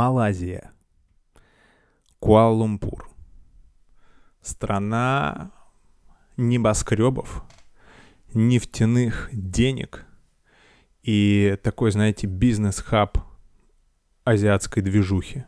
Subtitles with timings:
[0.00, 0.72] Малайзия.
[2.20, 3.10] Куала-Лумпур.
[4.40, 5.50] Страна
[6.38, 7.44] небоскребов,
[8.32, 10.06] нефтяных денег
[11.02, 13.18] и такой, знаете, бизнес-хаб
[14.24, 15.44] азиатской движухи.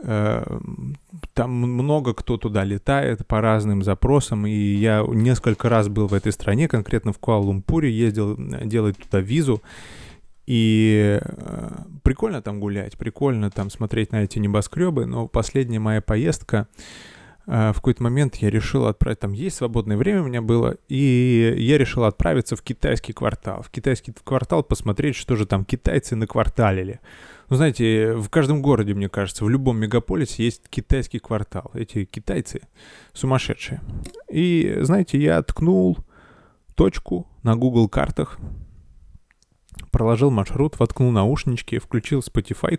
[0.00, 0.60] Э,
[1.34, 6.30] там много кто туда летает по разным запросам, и я несколько раз был в этой
[6.30, 9.60] стране, конкретно в Куала-Лумпуре, ездил делать туда визу,
[10.50, 11.68] и э,
[12.02, 16.66] прикольно там гулять, прикольно там смотреть на эти небоскребы, но последняя моя поездка,
[17.46, 21.54] э, в какой-то момент я решил отправить, там есть свободное время у меня было, и
[21.56, 23.62] я решил отправиться в китайский квартал.
[23.62, 26.98] В китайский квартал посмотреть, что же там китайцы накварталили.
[27.48, 31.70] Ну, знаете, в каждом городе, мне кажется, в любом мегаполисе есть китайский квартал.
[31.74, 32.62] Эти китайцы
[33.12, 33.82] сумасшедшие.
[34.28, 35.96] И, знаете, я ткнул
[36.74, 38.40] точку на Google картах,
[39.90, 42.78] проложил маршрут, воткнул наушнички, включил Spotify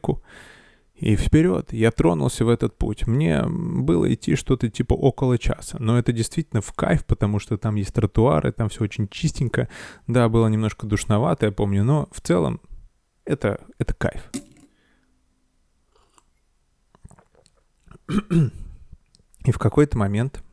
[1.02, 3.08] и вперед, я тронулся в этот путь.
[3.08, 7.74] Мне было идти что-то типа около часа, но это действительно в кайф, потому что там
[7.74, 9.68] есть тротуары, там все очень чистенько.
[10.06, 12.62] Да, было немножко душновато, я помню, но в целом
[13.26, 14.30] это, это кайф.
[19.46, 20.44] И в какой-то момент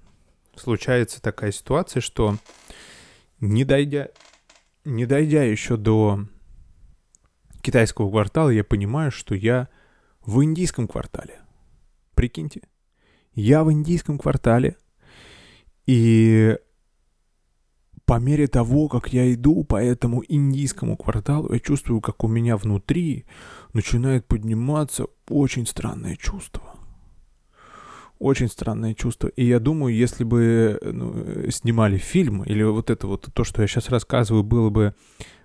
[0.56, 2.36] случается такая ситуация, что
[3.40, 4.08] не дойдя,
[4.88, 6.24] не дойдя еще до
[7.60, 9.68] китайского квартала, я понимаю, что я
[10.24, 11.40] в индийском квартале.
[12.14, 12.62] Прикиньте,
[13.34, 14.76] я в индийском квартале,
[15.86, 16.56] и
[18.04, 22.56] по мере того, как я иду по этому индийскому кварталу, я чувствую, как у меня
[22.56, 23.26] внутри
[23.74, 26.67] начинает подниматься очень странное чувство.
[28.18, 29.28] Очень странное чувство.
[29.28, 33.68] И я думаю, если бы ну, снимали фильм, или вот это вот то, что я
[33.68, 34.94] сейчас рассказываю, было бы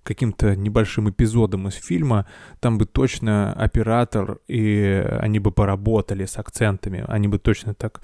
[0.01, 2.25] каким-то небольшим эпизодом из фильма,
[2.59, 8.01] там бы точно оператор, и они бы поработали с акцентами, они бы точно так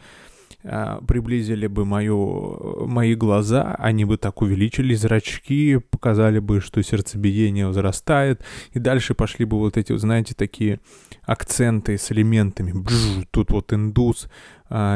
[0.61, 7.67] а, приблизили бы мою, мои глаза, они бы так увеличили зрачки, показали бы, что сердцебиение
[7.67, 8.43] возрастает,
[8.73, 10.81] и дальше пошли бы вот эти, знаете, такие
[11.23, 12.73] акценты с элементами.
[12.73, 14.29] Бжж, тут вот индус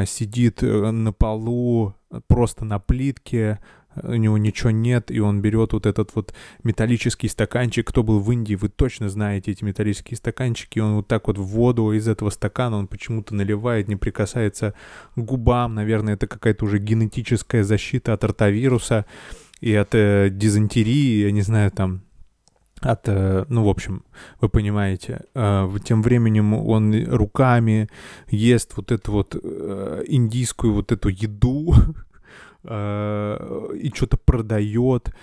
[0.06, 1.96] сидит э, на полу,
[2.28, 3.60] просто на плитке,
[4.02, 7.88] у него ничего нет, и он берет вот этот вот металлический стаканчик.
[7.88, 10.80] Кто был в Индии, вы точно знаете эти металлические стаканчики.
[10.80, 14.74] Он вот так вот в воду из этого стакана он почему-то наливает, не прикасается
[15.16, 15.76] к губам.
[15.76, 19.06] Наверное, это какая-то уже генетическая защита от ротавируса
[19.62, 22.02] и от э, дизентерии, я не знаю, там,
[22.86, 24.04] от, э, ну, в общем,
[24.42, 27.90] вы понимаете, э, тем временем он руками
[28.30, 31.74] ест вот эту вот э, индийскую вот эту еду,
[32.66, 35.14] и что-то продает.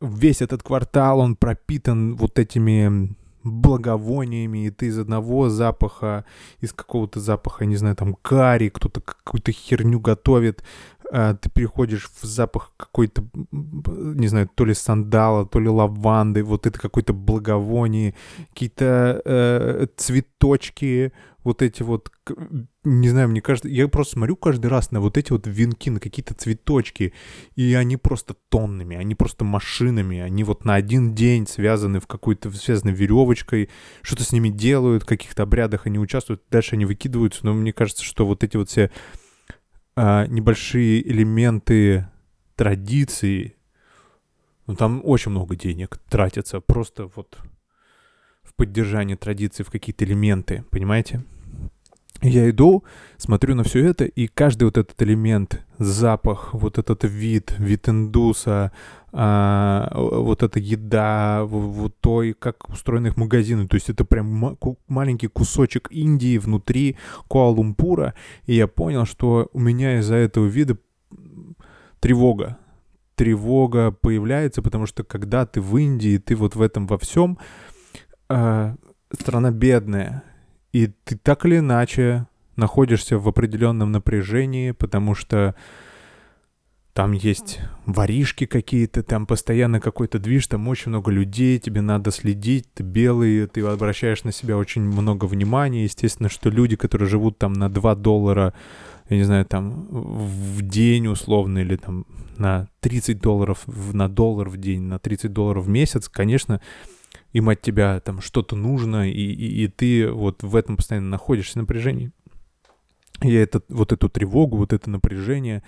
[0.00, 3.14] Весь этот квартал, он пропитан вот этими
[3.46, 6.24] благовониями, и ты из одного запаха,
[6.60, 10.64] из какого-то запаха, не знаю, там, карри, кто-то какую-то херню готовит,
[11.10, 16.78] ты переходишь в запах какой-то, не знаю, то ли сандала, то ли лаванды, вот это
[16.78, 18.14] какое-то благовоние,
[18.50, 21.12] какие-то э, цветочки,
[21.46, 22.10] вот эти вот,
[22.82, 26.00] не знаю, мне кажется, я просто смотрю каждый раз на вот эти вот венки, на
[26.00, 27.12] какие-то цветочки,
[27.54, 32.50] и они просто тоннами, они просто машинами, они вот на один день связаны в какой-то,
[32.50, 33.70] связаны веревочкой,
[34.02, 38.02] что-то с ними делают, в каких-то обрядах они участвуют, дальше они выкидываются, но мне кажется,
[38.02, 38.90] что вот эти вот все
[39.96, 42.06] а, небольшие элементы
[42.54, 43.56] традиции,
[44.66, 47.38] ну там очень много денег тратится просто вот
[48.42, 51.24] в поддержание традиции, в какие-то элементы, понимаете?
[52.22, 52.84] Я иду,
[53.18, 58.72] смотрю на все это, и каждый вот этот элемент, запах, вот этот вид, вид индуса,
[59.18, 65.28] а, вот эта еда, вот то, как устроены их магазины, то есть это прям маленький
[65.28, 66.98] кусочек Индии внутри
[67.30, 68.12] Куала-Лумпура,
[68.44, 70.76] и я понял, что у меня из-за этого вида
[71.98, 72.58] тревога,
[73.14, 77.38] тревога появляется, потому что когда ты в Индии, ты вот в этом во всем,
[78.28, 78.76] э,
[79.18, 80.24] страна бедная,
[80.72, 82.26] и ты так или иначе
[82.56, 85.54] находишься в определенном напряжении, потому что
[86.96, 92.72] там есть воришки какие-то, там постоянно какой-то движ, там очень много людей, тебе надо следить,
[92.72, 95.84] ты белый, ты обращаешь на себя очень много внимания.
[95.84, 98.54] Естественно, что люди, которые живут там на 2 доллара,
[99.10, 102.06] я не знаю, там в день условно, или там
[102.38, 106.62] на 30 долларов, на доллар в день, на 30 долларов в месяц, конечно,
[107.34, 111.58] им от тебя там что-то нужно, и, и, и ты вот в этом постоянно находишься
[111.58, 112.10] напряжении.
[113.20, 115.62] Я это, вот эту тревогу, вот это напряжение,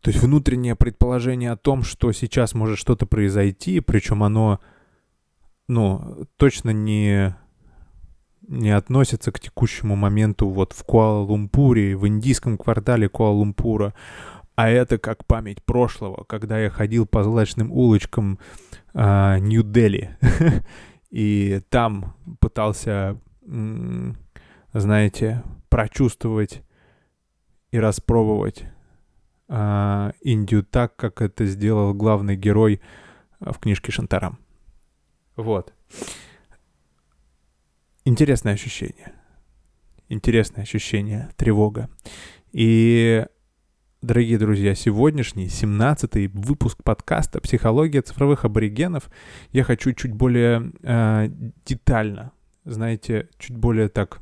[0.00, 4.60] то есть внутреннее предположение о том, что сейчас может что-то произойти, причем оно,
[5.68, 7.36] ну, точно не,
[8.48, 13.92] не относится к текущему моменту вот в Куала-Лумпуре, в индийском квартале Куала-Лумпура,
[14.56, 18.38] а это как память прошлого, когда я ходил по злачным улочкам
[18.94, 20.18] э, Нью-Дели.
[21.10, 23.18] И там пытался,
[24.72, 26.62] знаете, прочувствовать
[27.72, 28.64] и распробовать
[29.50, 32.80] э, Индию так, как это сделал главный герой
[33.40, 34.38] в книжке Шантарам.
[35.36, 35.74] Вот.
[38.04, 39.12] Интересное ощущение.
[40.08, 41.88] Интересное ощущение, тревога.
[42.52, 43.24] И,
[44.02, 49.10] дорогие друзья, сегодняшний 17-й выпуск подкаста «Психология цифровых аборигенов»
[49.52, 51.28] я хочу чуть более э,
[51.64, 52.32] детально,
[52.64, 54.20] знаете, чуть более так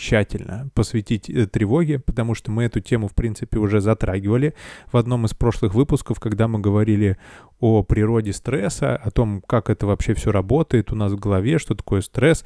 [0.00, 4.54] тщательно посвятить э, тревоге, потому что мы эту тему, в принципе, уже затрагивали
[4.90, 7.18] в одном из прошлых выпусков, когда мы говорили
[7.60, 11.74] о природе стресса, о том, как это вообще все работает у нас в голове, что
[11.74, 12.44] такое стресс,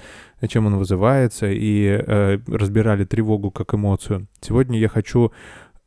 [0.48, 4.26] чем он вызывается, и э, разбирали тревогу как эмоцию.
[4.40, 5.32] Сегодня я хочу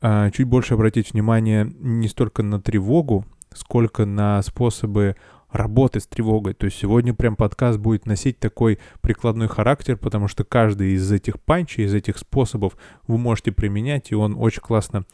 [0.01, 5.17] э, чуть больше обратить внимание не столько на тревогу, сколько на способы
[5.51, 6.53] работы с тревогой.
[6.53, 11.39] То есть сегодня прям подкаст будет носить такой прикладной характер, потому что каждый из этих
[11.39, 12.77] панчей, из этих способов
[13.07, 15.05] вы можете применять, и он очень классно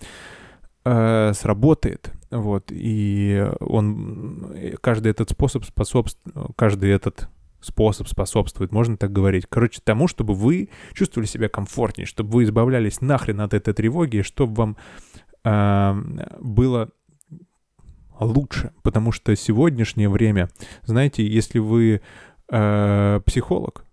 [0.85, 2.11] э, сработает.
[2.31, 7.29] Вот, и он, каждый этот способ способствует, каждый этот
[7.61, 9.45] способ способствует, можно так говорить.
[9.47, 14.53] Короче, тому, чтобы вы чувствовали себя комфортнее, чтобы вы избавлялись нахрен от этой тревоги, чтобы
[14.55, 14.77] вам
[15.43, 16.89] э, было
[18.19, 20.49] лучше, потому что сегодняшнее время,
[20.83, 22.01] знаете, если вы
[22.49, 23.85] э, психолог,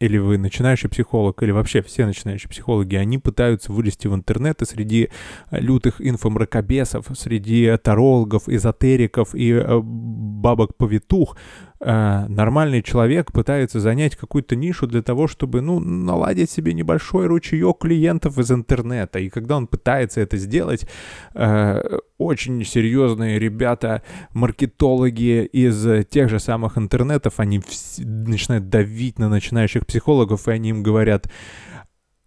[0.00, 4.64] или вы начинающий психолог, или вообще все начинающие психологи, они пытаются вылезти в интернет и
[4.64, 5.10] среди
[5.50, 11.36] лютых инфомракобесов, среди тарологов, эзотериков и э, бабок-повитух
[11.80, 17.78] э, нормальный человек пытается занять какую-то нишу для того, чтобы, ну, наладить себе небольшой ручеек
[17.78, 19.18] клиентов из интернета.
[19.18, 20.86] И когда он пытается это сделать,
[21.34, 21.82] э,
[22.18, 27.62] очень серьезные ребята, маркетологи из тех же самых интернетов, они
[27.98, 31.28] начинают давить на начинающих психологов, и они им говорят,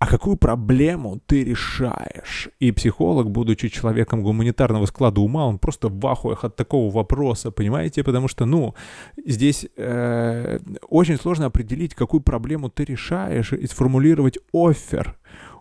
[0.03, 2.50] а какую проблему ты решаешь?
[2.59, 8.03] И психолог, будучи человеком гуманитарного склада ума, он просто в ахуях от такого вопроса, понимаете?
[8.03, 8.75] Потому что, ну,
[9.25, 10.59] здесь э,
[10.89, 15.17] очень сложно определить, какую проблему ты решаешь и сформулировать офер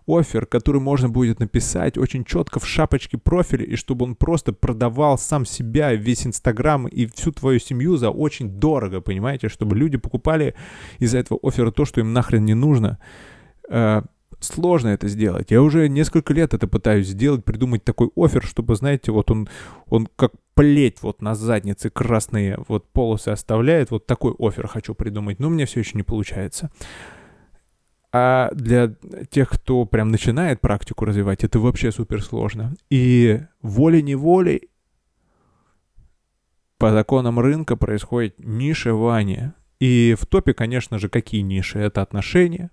[0.08, 5.18] офер, который можно будет написать очень четко в шапочке профиля, и чтобы он просто продавал
[5.18, 10.56] сам себя, весь Инстаграм и всю твою семью за очень дорого, понимаете, чтобы люди покупали
[10.98, 12.98] из-за этого оффера то, что им нахрен не нужно.
[14.42, 15.52] Сложно это сделать.
[15.52, 19.48] Я уже несколько лет это пытаюсь сделать, придумать такой офер, чтобы, знаете, вот он,
[19.86, 23.92] он как плеть вот на заднице красные вот полосы оставляет.
[23.92, 26.72] Вот такой офер хочу придумать, но у меня все еще не получается.
[28.10, 28.96] А для
[29.30, 32.74] тех, кто прям начинает практику развивать, это вообще супер сложно.
[32.90, 34.70] И волей-неволей
[36.78, 39.54] по законам рынка происходит нишевание.
[39.78, 41.78] И в топе, конечно же, какие ниши?
[41.78, 42.70] Это отношения,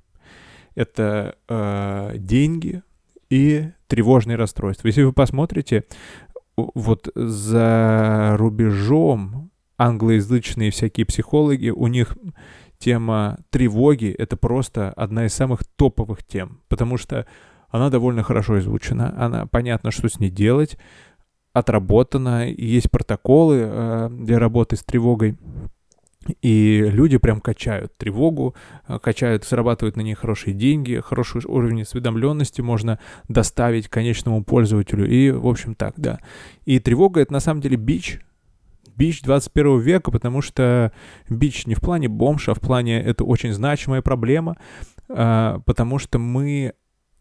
[0.76, 2.84] это э, деньги
[3.30, 4.88] и тревожные расстройства.
[4.88, 5.86] Если вы посмотрите,
[6.56, 12.18] вот за рубежом англоязычные всякие психологи, у них
[12.78, 17.26] тема тревоги— это просто одна из самых топовых тем, потому что
[17.70, 20.78] она довольно хорошо изучена, она понятно, что с ней делать,
[21.54, 25.38] отработана, есть протоколы э, для работы с тревогой.
[26.42, 28.54] И люди прям качают тревогу,
[28.88, 35.10] э, качают, зарабатывают на ней хорошие деньги, хороший уровень осведомленности можно доставить конечному пользователю.
[35.10, 36.20] И, в общем, так, да.
[36.66, 38.20] И тревога— это на самом деле бич,
[38.98, 40.92] бич 21 века, потому что
[41.30, 44.58] бич не в плане бомж, а в плане это очень значимая проблема,
[45.08, 46.74] э, потому что мы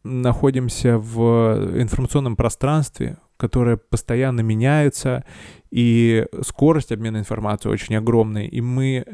[0.03, 5.25] находимся в информационном пространстве, которое постоянно меняется,
[5.71, 9.05] и скорость обмена информацией очень огромная, и мы...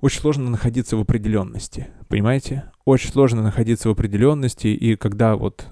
[0.00, 2.64] Очень сложно находиться в определенности, понимаете?
[2.84, 5.66] Очень сложно находиться в определенности, и когда вот...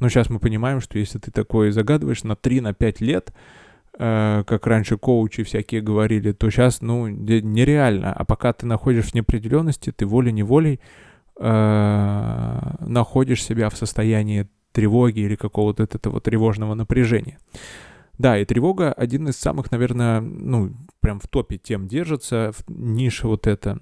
[0.00, 3.34] Ну, сейчас мы понимаем, что если ты такое загадываешь на 3-5 на лет,
[3.98, 8.12] э, как раньше коучи всякие говорили, то сейчас, ну, нереально.
[8.12, 10.80] А пока ты находишься в неопределенности, ты волей-неволей
[11.38, 17.38] э, находишь себя в состоянии тревоги или какого-то этого тревожного напряжения.
[18.18, 23.28] Да, и тревога один из самых, наверное, ну, прям в топе тем держится, в нише
[23.28, 23.80] вот это.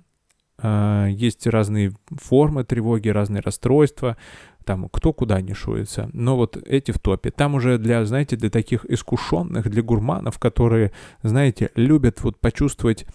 [0.58, 4.16] А, есть разные формы тревоги, разные расстройства,
[4.64, 6.10] там кто куда не шуется.
[6.12, 7.30] Но вот эти в топе.
[7.30, 13.06] Там уже для, знаете, для таких искушенных, для гурманов, которые, знаете, любят вот почувствовать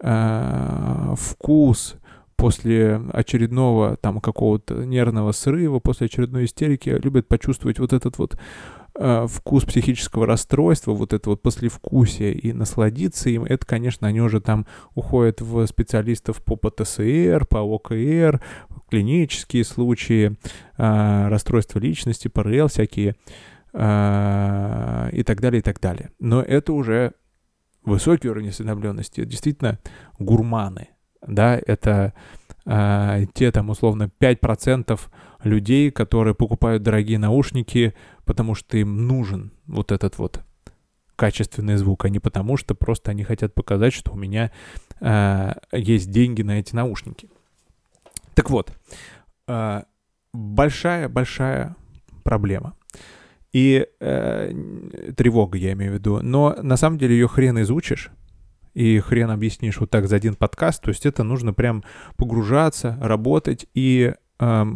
[0.00, 1.96] э, вкус,
[2.36, 8.38] после очередного там какого-то нервного срыва, после очередной истерики любят почувствовать вот этот вот
[8.94, 14.40] э, вкус психического расстройства, вот это вот послевкусие и насладиться им, это, конечно, они уже
[14.40, 18.40] там уходят в специалистов по ПТСР, по ОКР,
[18.90, 20.36] клинические случаи,
[20.76, 23.16] э, расстройства личности, ПРЛ всякие
[23.72, 26.10] э, и так далее, и так далее.
[26.18, 27.12] Но это уже
[27.84, 29.78] высокий уровень осведомленности, действительно
[30.18, 30.88] гурманы,
[31.26, 32.12] да, это
[32.64, 34.98] э, те там условно 5%
[35.42, 40.42] людей, которые покупают дорогие наушники, потому что им нужен вот этот вот
[41.16, 44.50] качественный звук, а не потому что просто они хотят показать, что у меня
[45.00, 47.28] э, есть деньги на эти наушники.
[48.34, 48.72] Так вот,
[49.46, 51.74] большая-большая э,
[52.22, 52.74] проблема.
[53.52, 54.52] И э,
[55.16, 56.20] тревога, я имею в виду.
[56.22, 58.10] Но на самом деле ее хрен изучишь
[58.76, 60.82] и хрен объяснишь вот так за один подкаст.
[60.82, 61.82] То есть это нужно прям
[62.18, 64.66] погружаться, работать и я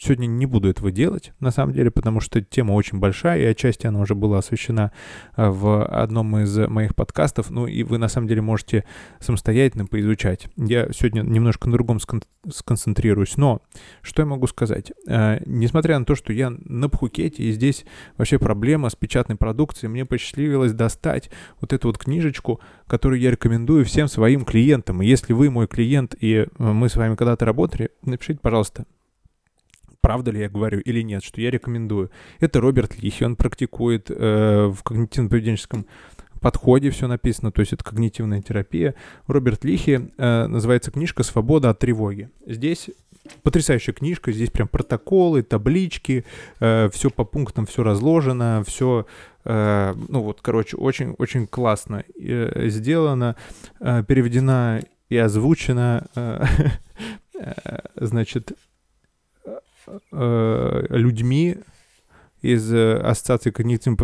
[0.00, 3.86] сегодня не буду этого делать, на самом деле, потому что тема очень большая, и отчасти
[3.86, 4.90] она уже была освещена
[5.34, 7.50] а, в одном из моих подкастов.
[7.50, 8.84] Ну и вы, на самом деле, можете
[9.20, 10.48] самостоятельно поизучать.
[10.56, 13.36] Я сегодня немножко на другом скон- сконцентрируюсь.
[13.36, 13.62] Но
[14.02, 14.92] что я могу сказать?
[15.08, 17.84] А, несмотря на то, что я на Пхукете, и здесь
[18.16, 23.84] вообще проблема с печатной продукцией, мне посчастливилось достать вот эту вот книжечку, которую я рекомендую
[23.84, 25.00] всем своим клиентам.
[25.00, 28.84] И если вы мой клиент, и мы с вами когда-то работали, напишите, пожалуйста,
[30.06, 32.12] правда ли я говорю или нет, что я рекомендую.
[32.38, 35.84] Это Роберт Лихи, он практикует э, в когнитивно-поведенческом
[36.40, 38.94] подходе все написано, то есть это когнитивная терапия.
[39.26, 42.30] Роберт Лихи, э, называется книжка «Свобода от тревоги».
[42.46, 42.88] Здесь
[43.42, 46.24] потрясающая книжка, здесь прям протоколы, таблички,
[46.60, 49.06] э, все по пунктам, все разложено, все,
[49.44, 53.34] э, ну вот, короче, очень-очень классно э, сделано,
[53.80, 56.44] э, переведена и озвучена, э,
[57.40, 58.52] э, значит,
[60.12, 61.56] э, людьми
[62.42, 63.96] из ассоциации когнитивно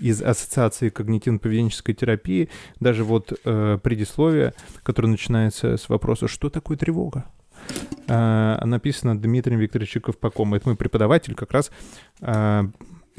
[0.00, 2.48] из ассоциации когнитивно-поведенческой терапии,
[2.80, 7.24] даже вот э, предисловие, которое начинается с вопроса, что такое тревога?
[8.06, 10.54] Э, написано Дмитрием Викторовичем Ковпаком.
[10.54, 11.70] Это мой преподаватель как раз
[12.20, 12.64] э,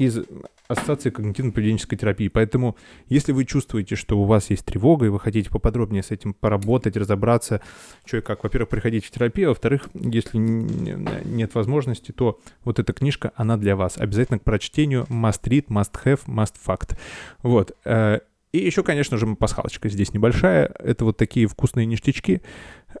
[0.00, 0.18] из
[0.66, 2.28] Ассоциации когнитивно-поведенческой терапии.
[2.28, 2.76] Поэтому,
[3.08, 6.96] если вы чувствуете, что у вас есть тревога, и вы хотите поподробнее с этим поработать,
[6.96, 7.60] разобраться,
[8.06, 12.94] что и как, во-первых, приходите в терапию, а во-вторых, если нет возможности, то вот эта
[12.94, 13.98] книжка, она для вас.
[13.98, 16.96] Обязательно к прочтению must read, must have, must fact.
[17.42, 17.76] Вот.
[17.84, 18.20] Э,
[18.52, 20.72] и еще, конечно же, пасхалочка здесь небольшая.
[20.78, 22.40] Это вот такие вкусные ништячки,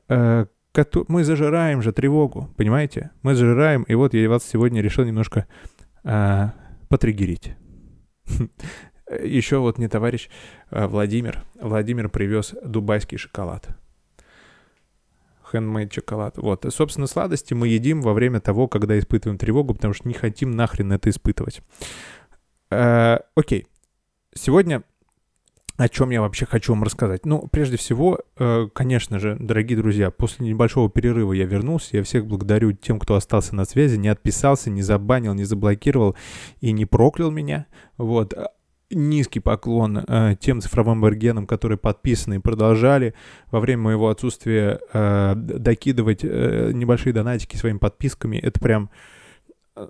[0.08, 0.44] э,
[1.08, 3.10] мы зажираем же тревогу, понимаете?
[3.22, 5.46] Мы зажираем, и вот я вас сегодня решил немножко
[6.90, 7.54] потриггерить.
[9.22, 10.28] Еще вот мне товарищ
[10.70, 11.42] э, Владимир.
[11.54, 13.68] Владимир привез дубайский шоколад.
[15.52, 16.36] Handmade шоколад.
[16.36, 16.64] Вот.
[16.64, 20.50] И, собственно, сладости мы едим во время того, когда испытываем тревогу, потому что не хотим
[20.52, 21.62] нахрен это испытывать.
[22.70, 23.66] Э, окей.
[24.34, 24.84] Сегодня
[25.80, 27.24] о чем я вообще хочу вам рассказать.
[27.24, 31.96] Ну, прежде всего, э, конечно же, дорогие друзья, после небольшого перерыва я вернулся.
[31.96, 36.16] Я всех благодарю тем, кто остался на связи, не отписался, не забанил, не заблокировал
[36.60, 37.66] и не проклял меня.
[37.96, 38.34] Вот.
[38.90, 43.14] Низкий поклон э, тем цифровым аборигенам, которые подписаны и продолжали
[43.50, 48.36] во время моего отсутствия э, докидывать э, небольшие донатики своими подписками.
[48.36, 48.90] Это прям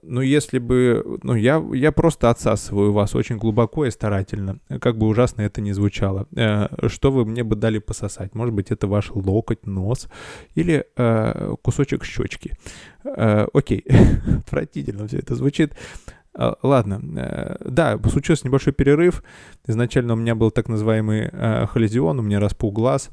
[0.03, 1.19] ну, если бы...
[1.23, 5.73] Ну, я, я просто отсасываю вас очень глубоко и старательно, как бы ужасно это ни
[5.73, 6.27] звучало.
[6.37, 8.35] Э, что вы мне бы дали пососать?
[8.35, 10.09] Может быть, это ваш локоть, нос
[10.55, 12.53] или э, кусочек щечки.
[13.05, 13.85] Э, окей,
[14.47, 15.75] отвратительно все это звучит.
[16.35, 19.23] Э, ладно, э, да, случился небольшой перерыв.
[19.67, 23.11] Изначально у меня был так называемый э, холезион, у меня распух глаз.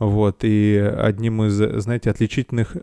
[0.00, 2.74] Вот, и одним из, знаете, отличительных,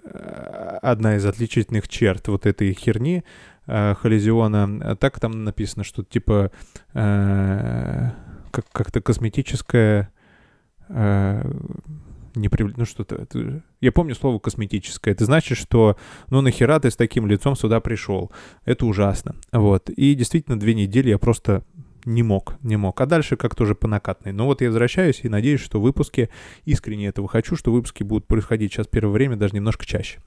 [0.83, 3.24] одна из отличительных черт вот этой херни
[3.65, 6.51] э, холезиона, так там написано, что типа
[6.93, 8.09] э,
[8.51, 10.13] как, как-то косметическое
[10.89, 11.51] э,
[12.36, 13.63] не ну что-то, это...
[13.81, 15.97] я помню слово косметическое, это значит, что
[16.29, 18.31] ну нахера ты с таким лицом сюда пришел,
[18.63, 21.63] это ужасно, вот, и действительно две недели я просто
[22.07, 22.99] не мог, не мог.
[23.01, 24.31] А дальше как-то уже по накатной.
[24.31, 26.29] Но вот я возвращаюсь и надеюсь, что выпуски,
[26.65, 30.19] искренне этого хочу, что выпуски будут происходить сейчас первое время даже немножко чаще.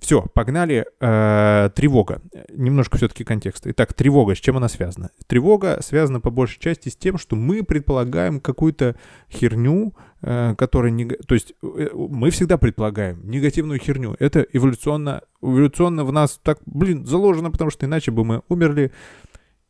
[0.00, 0.84] Все, погнали.
[1.00, 2.20] Э, тревога.
[2.52, 3.70] Немножко все-таки контекста.
[3.70, 5.10] Итак, тревога, с чем она связана?
[5.26, 8.96] Тревога связана по большей части с тем, что мы предполагаем какую-то
[9.30, 10.90] херню, э, которая...
[10.90, 11.06] Не...
[11.06, 14.16] То есть э, мы всегда предполагаем негативную херню.
[14.18, 18.92] Это эволюционно, эволюционно в нас так, блин, заложено, потому что иначе бы мы умерли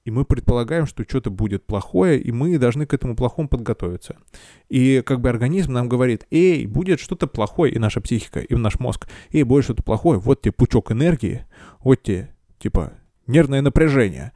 [0.05, 4.17] и мы предполагаем, что что-то будет плохое, и мы должны к этому плохому подготовиться.
[4.69, 8.79] И как бы организм нам говорит, эй, будет что-то плохое, и наша психика, и наш
[8.79, 11.47] мозг, эй, будет что-то плохое, вот тебе пучок энергии,
[11.81, 12.93] вот тебе, типа,
[13.27, 14.33] нервное напряжение.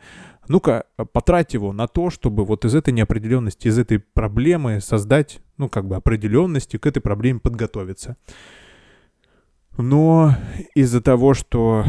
[0.48, 5.68] Ну-ка, потрать его на то, чтобы вот из этой неопределенности, из этой проблемы создать, ну,
[5.68, 8.16] как бы определенности, к этой проблеме подготовиться.
[9.78, 10.34] Но
[10.74, 11.84] из-за того, что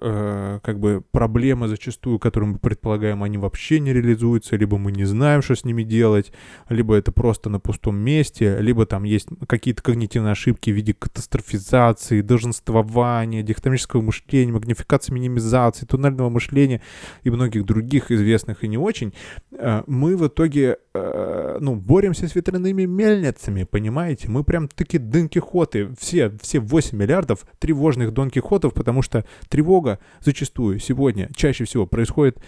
[0.00, 5.04] э, как бы проблемы зачастую, которые мы предполагаем, они вообще не реализуются, либо мы не
[5.04, 6.32] знаем, что с ними делать,
[6.70, 12.22] либо это просто на пустом месте, либо там есть какие-то когнитивные ошибки в виде катастрофизации,
[12.22, 16.80] долженствования, дихотомического мышления, магнификации, минимизации, туннельного мышления
[17.24, 19.12] и многих других известных и не очень,
[19.52, 24.30] э, мы в итоге э, ну, боремся с ветряными мельницами, понимаете?
[24.30, 29.98] Мы прям такие Дон Кихоты, все, все 8 миллиардов тревожных Дон Кихотов, потому что тревога
[30.20, 32.38] зачастую сегодня чаще всего происходит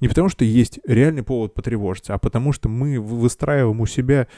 [0.00, 4.28] не потому, что есть реальный повод потревожиться, а потому что мы выстраиваем у себя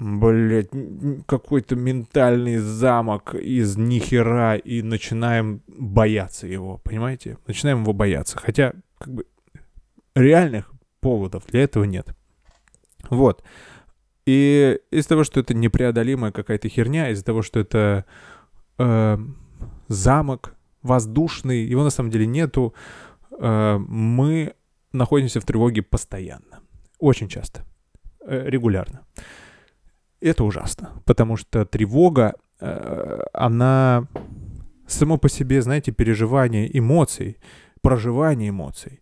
[0.00, 0.70] блядь,
[1.26, 7.38] какой-то ментальный замок из нихера и начинаем бояться его, понимаете?
[7.46, 8.38] Начинаем его бояться.
[8.38, 9.26] Хотя, как бы,
[10.14, 12.14] реальных поводов для этого нет.
[13.10, 13.42] Вот.
[14.26, 18.04] И из-за того, что это непреодолимая какая-то херня, из-за того, что это
[18.80, 19.18] э,
[19.88, 22.74] замок воздушный, его на самом деле нету,
[23.38, 24.54] э, мы
[24.92, 26.60] находимся в тревоге постоянно.
[26.98, 27.64] Очень часто.
[28.26, 29.00] Э, регулярно.
[30.20, 34.06] Это ужасно, потому что тревога, э, она
[34.86, 37.36] само по себе, знаете, переживание эмоций,
[37.80, 39.00] проживание эмоций,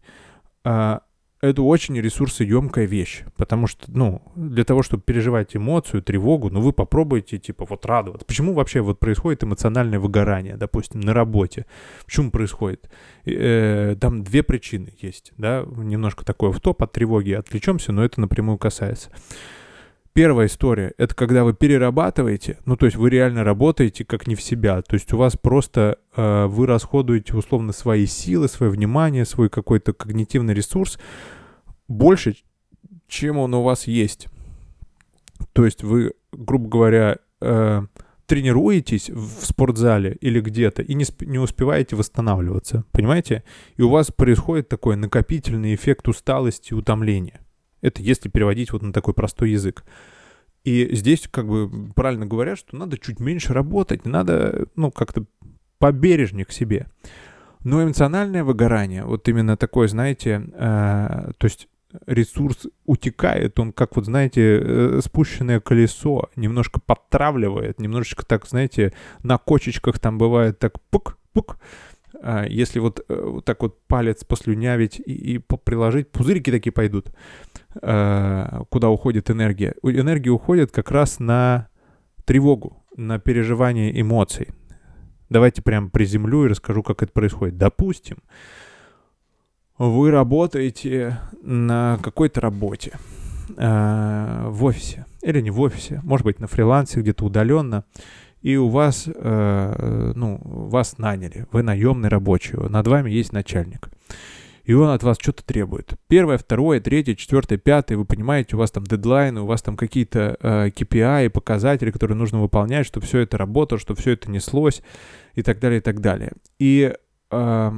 [0.64, 1.00] э,
[1.40, 6.72] это очень ресурсоемкая вещь, потому что, ну, для того, чтобы переживать эмоцию, тревогу, ну, вы
[6.72, 8.26] попробуйте, типа, вот радоваться.
[8.26, 11.66] Почему вообще вот происходит эмоциональное выгорание, допустим, на работе?
[12.04, 12.90] Почему происходит?
[13.24, 18.20] Э, там две причины есть, да, немножко такой в топ от тревоги отвлечемся, но это
[18.20, 19.10] напрямую касается.
[20.18, 24.42] Первая история— это когда вы перерабатываете, ну, то есть вы реально работаете как не в
[24.42, 29.48] себя, то есть у вас просто, э, вы расходуете условно свои силы, свое внимание, свой
[29.48, 30.98] какой-то когнитивный ресурс
[31.88, 32.36] больше,
[33.08, 34.28] чем он у вас есть.
[35.52, 37.82] То есть вы, грубо говоря, э,
[38.26, 43.42] тренируетесь в спортзале или где-то и не, не успеваете восстанавливаться, понимаете?
[43.76, 47.40] И у вас происходит такой накопительный эффект усталости и утомления.
[47.80, 49.84] Это если переводить вот на такой простой язык.
[50.64, 55.24] И здесь как бы правильно говорят, что надо чуть меньше работать, надо, ну, как-то
[55.78, 56.86] побережнее к себе.
[57.64, 61.68] Но эмоциональное выгорание, вот именно такое, знаете, э, то есть
[62.06, 69.38] ресурс утекает, он как вот, знаете, э, спущенное колесо, немножко подтравливает, немножечко так, знаете, на
[69.38, 71.58] кочечках там бывает так пук-пук,
[72.20, 77.12] а, если вот, э, вот так вот палец послюнявить и, и приложить, пузырики такие пойдут,
[77.80, 79.74] а, куда уходит энергия.
[79.82, 81.68] Энергия уходит как раз на
[82.24, 84.48] тревогу, на переживание эмоций.
[85.30, 87.58] Давайте прям приземлю и расскажу, как это происходит.
[87.58, 88.18] Допустим,
[89.78, 92.92] вы работаете на какой-то работе
[93.56, 97.84] э, в офисе или не в офисе, может быть, на фрилансе где-то удаленно,
[98.42, 103.88] и у вас, э, ну, вас наняли, вы наемный рабочий, над вами есть начальник.
[104.64, 105.94] И он от вас что-то требует.
[106.08, 110.36] Первое, второе, третье, четвертое, пятое, вы понимаете, у вас там дедлайны, у вас там какие-то
[110.40, 114.82] э, KPI, показатели, которые нужно выполнять, чтобы все это работало, чтобы все это неслось
[115.34, 116.32] и так далее, и так далее.
[116.58, 116.94] И
[117.30, 117.72] э,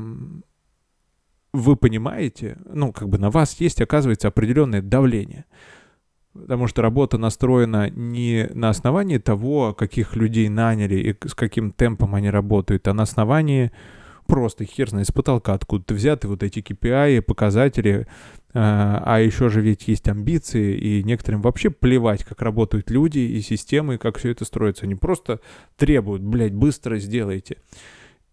[1.53, 5.47] вы понимаете, ну, как бы на вас есть, оказывается, определенное давление.
[6.33, 12.15] Потому что работа настроена не на основании того, каких людей наняли и с каким темпом
[12.15, 13.73] они работают, а на основании
[14.29, 18.07] просто хер знает, с потолка откуда-то взяты вот эти KPI, показатели,
[18.55, 23.41] а, а еще же ведь есть амбиции, и некоторым вообще плевать, как работают люди и
[23.41, 24.85] системы, и как все это строится.
[24.85, 25.41] Они просто
[25.77, 27.57] требуют, блядь, быстро сделайте.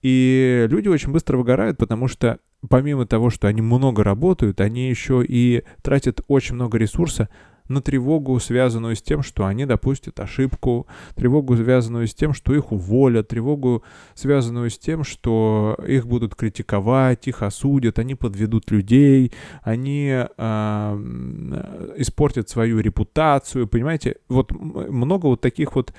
[0.04, 2.38] И люди очень быстро выгорают, потому что
[2.70, 7.30] помимо того, что они много работают, они еще и тратят очень много ресурса
[7.70, 12.72] на тревогу, связанную с тем, что они допустят ошибку, тревогу, связанную с тем, что их
[12.72, 20.10] уволят, тревогу, связанную с тем, что их будут критиковать, их осудят, они подведут людей, они
[20.14, 24.16] э, испортят свою репутацию, понимаете?
[24.30, 25.94] Вот много вот таких вот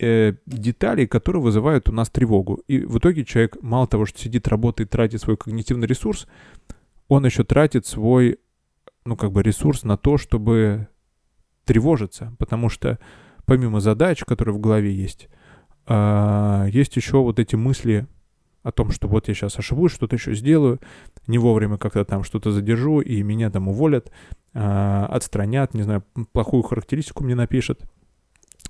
[0.00, 2.62] э, деталей, которые вызывают у нас тревогу.
[2.66, 6.26] И в итоге человек мало того, что сидит, работает, тратит свой когнитивный ресурс,
[7.08, 8.38] он еще тратит свой
[9.04, 10.88] ну, как бы ресурс на то, чтобы
[11.64, 12.98] тревожиться, потому что
[13.44, 15.28] помимо задач, которые в голове есть,
[15.86, 18.06] а, есть еще вот эти мысли
[18.62, 20.80] о том, что вот я сейчас ошибусь, что-то еще сделаю,
[21.26, 24.12] не вовремя как-то там что-то задержу, и меня там уволят,
[24.52, 27.80] э, отстранят, не знаю, плохую характеристику мне напишут.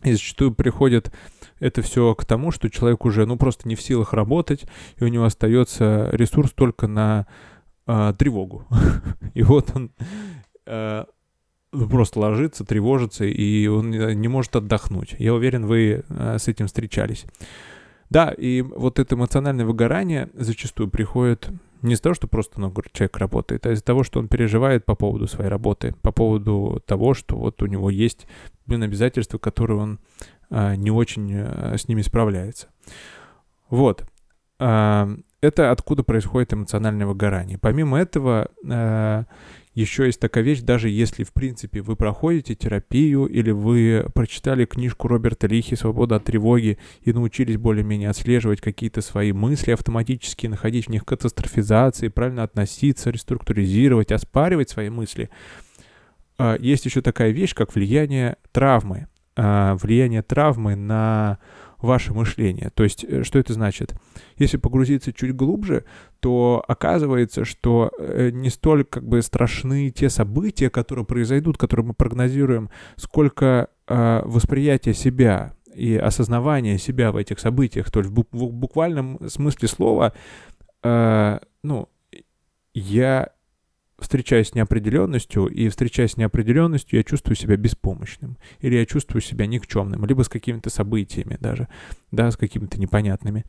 [0.02, 1.12] И зачастую приходит
[1.58, 4.64] это все к тому, что человек уже, ну, просто не в силах работать,
[4.98, 7.26] и у него остается ресурс только на
[7.86, 8.66] э, тревогу.
[9.34, 9.90] и вот он
[10.66, 11.04] э,
[11.70, 15.14] просто ложится, тревожится, и он не может отдохнуть.
[15.18, 17.26] Я уверен, вы э, с этим встречались.
[18.08, 21.48] Да, и вот это эмоциональное выгорание зачастую приходит
[21.82, 24.94] не из-за того, что просто ну, человек работает, а из-за того, что он переживает по
[24.94, 28.26] поводу своей работы, по поводу того, что вот у него есть,
[28.66, 30.00] блин, обязательства, которые он
[30.50, 32.68] а, не очень а, с ними справляется.
[33.68, 34.04] Вот.
[34.58, 35.08] А,
[35.40, 37.59] это откуда происходит эмоциональное выгорание.
[37.59, 39.24] Помимо этого, а,
[39.74, 45.09] еще есть такая вещь, даже если, в принципе, вы проходите терапию или вы прочитали книжку
[45.09, 50.90] Роберта Лихи «Свобода от тревоги» и научились более-менее отслеживать какие-то свои мысли автоматически, находить в
[50.90, 55.31] них катастрофизации, правильно относиться, реструктуризировать, оспаривать свои мысли,
[56.40, 59.09] а, есть еще такая вещь, как влияние травмы.
[59.37, 61.38] А, влияние травмы на
[61.82, 62.70] ваше мышление.
[62.74, 63.94] То есть, э, что это значит?
[64.36, 65.84] Если погрузиться чуть глубже,
[66.20, 71.94] то оказывается, что э, не столь как бы страшны те события, которые произойдут, которые мы
[71.94, 77.90] прогнозируем, сколько э, восприятие себя и осознавание себя в этих событиях.
[77.90, 80.12] То есть в, буквальном смысле слова,
[80.82, 81.88] э, ну,
[82.74, 83.30] я
[84.00, 89.46] встречаясь с неопределенностью, и встречаясь с неопределенностью, я чувствую себя беспомощным, или я чувствую себя
[89.46, 91.68] никчемным, либо с какими-то событиями даже,
[92.10, 93.44] да, с какими-то непонятными,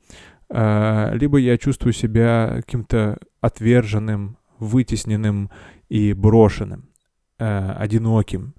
[0.50, 5.50] а, либо я чувствую себя каким-то отверженным, вытесненным
[5.90, 6.90] и брошенным,
[7.40, 8.54] а, одиноким,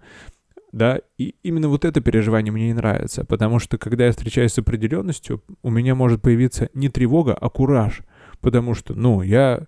[0.73, 4.59] да, и именно вот это переживание мне не нравится, потому что когда я встречаюсь с
[4.59, 8.01] определенностью, у меня может появиться не тревога, а кураж,
[8.41, 9.67] потому что, ну, я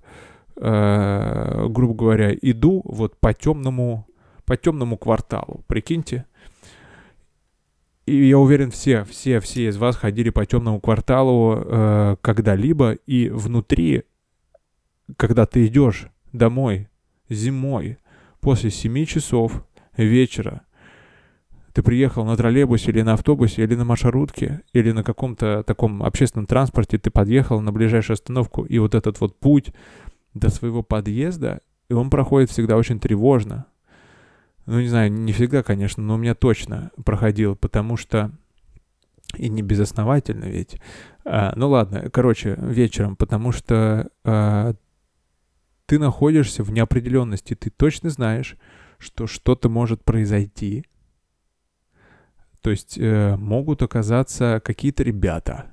[0.57, 4.07] э, грубо говоря, иду вот по темному,
[4.45, 6.27] по темному кварталу, прикиньте.
[8.07, 13.31] И я уверен, все, все, все из вас ходили по темному кварталу э, когда-либо, и
[13.31, 14.03] внутри,
[15.17, 16.89] когда ты идешь домой
[17.31, 17.99] зимой
[18.41, 19.65] после 7 часов
[19.97, 20.63] вечера,
[21.73, 26.47] ты приехал на троллейбусе или на автобусе, или на маршрутке, или на каком-то таком общественном
[26.47, 29.73] транспорте, ты подъехал на ближайшую остановку, и вот этот вот путь
[30.35, 33.67] до своего подъезда, и он проходит всегда очень тревожно.
[34.67, 38.31] Ну, не знаю, не всегда, конечно, но у меня точно проходил, потому что...
[39.37, 40.81] И не безосновательно ведь.
[41.25, 44.75] А, ну ладно, короче, вечером, потому что а,
[45.87, 48.57] ты находишься в неопределенности, ты точно знаешь,
[48.99, 50.87] что что-то может произойти.
[52.63, 55.67] То есть э, могут оказаться какие-то ребята.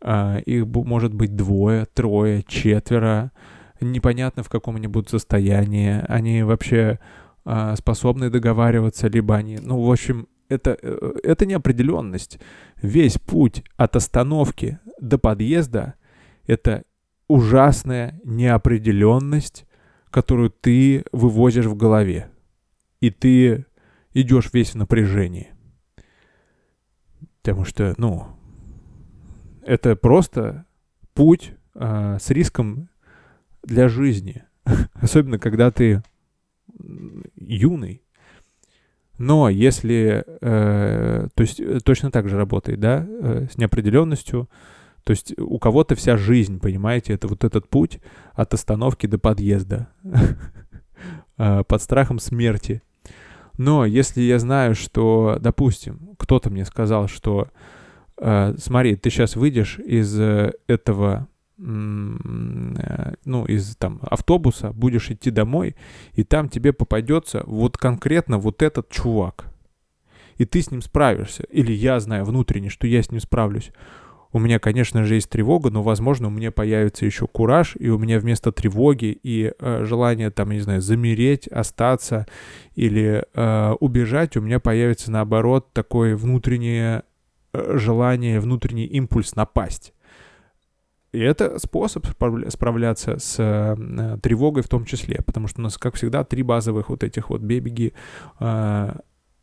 [0.00, 3.32] А, их может быть двое, трое, четверо
[3.80, 6.98] непонятно в каком они будут состоянии, они вообще
[7.44, 12.38] э, способны договариваться, либо они, ну, в общем, это, э, это неопределенность.
[12.80, 15.94] Весь путь от остановки до подъезда—
[16.46, 16.84] это
[17.28, 19.66] ужасная неопределенность,
[20.10, 22.30] которую ты вывозишь в голове.
[23.00, 23.66] И ты
[24.14, 25.52] идешь весь в напряжении.
[27.42, 28.26] Потому что, ну,
[29.62, 30.64] это просто
[31.14, 32.88] путь э, с риском
[33.68, 34.42] для жизни.
[34.94, 36.02] Особенно, когда ты
[37.36, 38.02] юный.
[39.18, 44.48] Но если, э, то есть э, точно так же работает, да, э, с неопределенностью,
[45.04, 48.00] то есть у кого-то вся жизнь, понимаете, это вот этот путь
[48.34, 49.88] от остановки до подъезда
[51.36, 52.82] э, под страхом смерти.
[53.56, 57.48] Но если я знаю, что, допустим, кто-то мне сказал, что
[58.18, 61.26] э, смотри, ты сейчас выйдешь из э, этого
[61.58, 65.74] ну, из там автобуса, будешь идти домой,
[66.12, 69.46] и там тебе попадется вот конкретно вот этот чувак.
[70.36, 71.42] И ты с ним справишься.
[71.44, 73.72] Или я знаю внутренне, что я с ним справлюсь.
[74.30, 77.98] У меня, конечно же, есть тревога, но, возможно, у меня появится еще кураж, и у
[77.98, 82.26] меня вместо тревоги и э, желания, там, не знаю, замереть, остаться
[82.74, 87.04] или э, убежать, у меня появится, наоборот, такое внутреннее
[87.54, 89.94] э, желание, внутренний импульс напасть.
[91.12, 95.94] И это способ справляться с э, тревогой в том числе, потому что у нас, как
[95.94, 97.94] всегда, три базовых вот этих вот бей, беги,
[98.40, 98.94] э,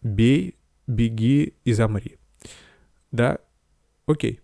[0.04, 2.18] бей, беги и замри.
[3.12, 3.40] Да,
[4.06, 4.42] окей.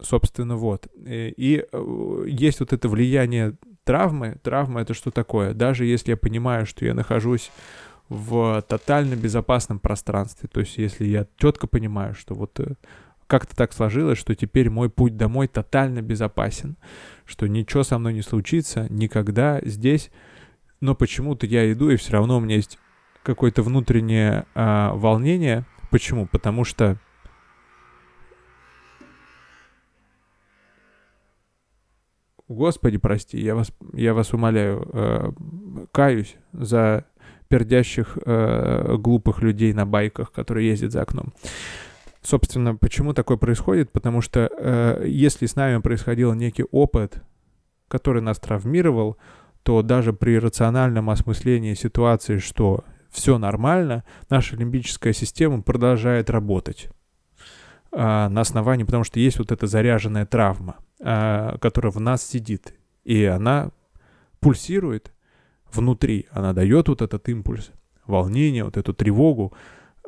[0.00, 0.88] Собственно, вот.
[0.94, 4.38] И, и э, есть вот это влияние травмы.
[4.42, 5.54] Травма— это что такое?
[5.54, 7.50] Даже если я понимаю, что я нахожусь
[8.08, 10.48] в тотально безопасном пространстве.
[10.52, 12.74] То есть если я четко понимаю, что вот э,
[13.26, 16.76] как-то так сложилось, что теперь мой путь домой тотально безопасен,
[17.24, 20.10] что ничего со мной не случится никогда здесь,
[20.80, 22.78] но почему-то я иду, и все равно у меня есть
[23.22, 25.66] какое-то внутреннее а, волнение.
[25.90, 26.26] Почему?
[26.26, 26.98] Потому что
[32.48, 35.32] Господи, прости, я вас, я вас умоляю, э,
[35.90, 37.04] каюсь за
[37.48, 41.32] пердящих э, глупых людей на байках, которые ездят за окном.
[42.22, 43.92] Собственно, почему такое происходит?
[43.92, 47.22] Потому что э, если с нами происходил некий опыт,
[47.88, 49.16] который нас травмировал,
[49.62, 56.88] то даже при рациональном осмыслении ситуации, что все нормально, наша лимбическая система продолжает работать
[57.92, 62.74] э, на основании, потому что есть вот эта заряженная травма, э, которая в нас сидит,
[63.04, 63.70] и она
[64.40, 65.12] пульсирует
[65.76, 67.70] внутри, она дает вот этот импульс,
[68.06, 69.52] волнение, вот эту тревогу,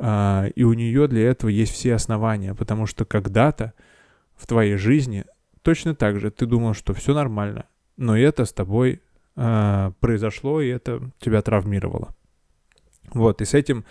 [0.01, 3.75] а, и у нее для этого есть все основания, потому что когда-то
[4.37, 5.25] в твоей жизни
[5.63, 9.03] точно так же ты думал, что все нормально, но это с тобой
[9.37, 12.15] а, произошло, и это тебя травмировало.
[13.13, 13.85] Вот, и с этим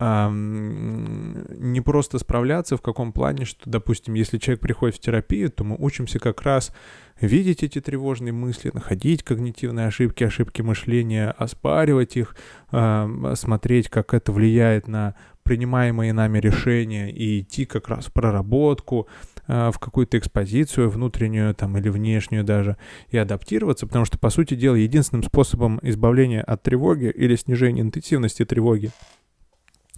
[0.00, 5.76] не просто справляться в каком плане, что, допустим, если человек приходит в терапию, то мы
[5.78, 6.72] учимся как раз
[7.20, 12.34] видеть эти тревожные мысли, находить когнитивные ошибки, ошибки мышления, оспаривать их,
[12.70, 19.08] смотреть, как это влияет на принимаемые нами решения и идти как раз в проработку,
[19.48, 22.76] а, в какую-то экспозицию внутреннюю там или внешнюю даже
[23.08, 28.44] и адаптироваться, потому что, по сути дела, единственным способом избавления от тревоги или снижения интенсивности
[28.44, 28.92] тревоги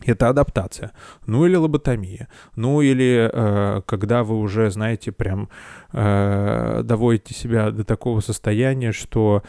[0.06, 0.92] это адаптация,
[1.26, 5.48] ну или лоботомия, ну или э, когда вы уже, знаете, прям
[5.92, 9.42] э, доводите себя до такого состояния, что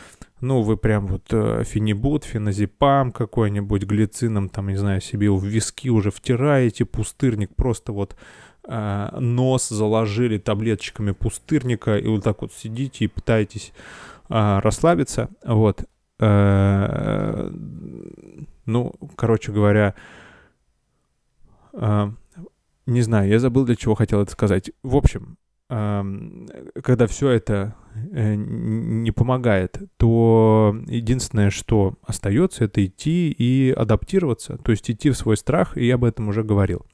[0.43, 5.89] ну, вы прям вот э, фенибут, феназепам какой-нибудь, глицином, там, не знаю, себе в виски
[5.89, 8.17] уже втираете, пустырник, просто вот
[8.67, 13.71] э, нос заложили таблеточками пустырника, и вот так вот сидите и пытаетесь
[14.29, 15.85] э, расслабиться, вот.
[16.19, 17.49] Э,
[18.65, 19.95] ну, короче говоря,
[21.73, 24.71] не знаю, я забыл, для чего хотел это сказать.
[24.83, 25.37] В общем,
[25.69, 34.71] когда все это э, не помогает, то единственное, что остается, это идти и адаптироваться, то
[34.71, 36.85] есть идти в свой страх, и я об этом уже говорил.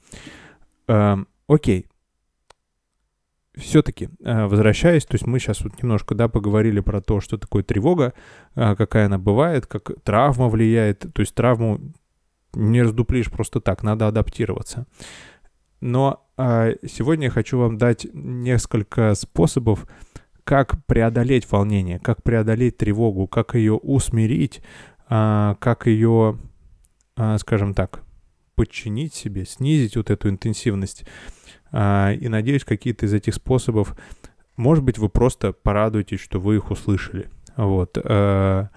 [0.86, 1.86] Окей.
[3.56, 8.14] Все-таки, возвращаясь, то есть мы сейчас вот немножко, да, поговорили про то, что такое тревога,
[8.54, 11.80] а, какая она бывает, как травма влияет, то есть травму
[12.54, 14.86] не раздуплишь просто так, надо адаптироваться.
[15.80, 19.86] Но э, сегодня я хочу вам дать несколько способов,
[20.44, 24.62] как преодолеть волнение, как преодолеть тревогу, как ее усмирить,
[25.08, 26.38] э, как ее,
[27.16, 28.02] э, скажем так,
[28.54, 31.06] подчинить себе, снизить вот эту интенсивность.
[31.72, 33.96] Э, и надеюсь, какие-то из этих способов,
[34.56, 37.30] может быть, вы просто порадуетесь, что вы их услышали.
[37.56, 37.96] Вот.
[38.02, 38.68] Э,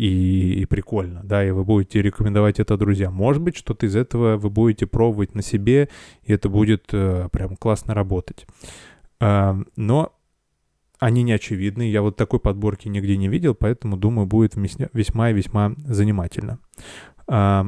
[0.00, 3.12] и, и прикольно, да, и вы будете рекомендовать это друзьям.
[3.12, 5.90] Может быть, что-то из этого вы будете пробовать на себе,
[6.22, 8.46] и это будет э, прям классно работать.
[9.20, 10.14] Э, но
[10.98, 15.34] они не очевидны, я вот такой подборки нигде не видел, поэтому, думаю, будет весьма и
[15.34, 16.60] весьма занимательно.
[17.28, 17.64] Э,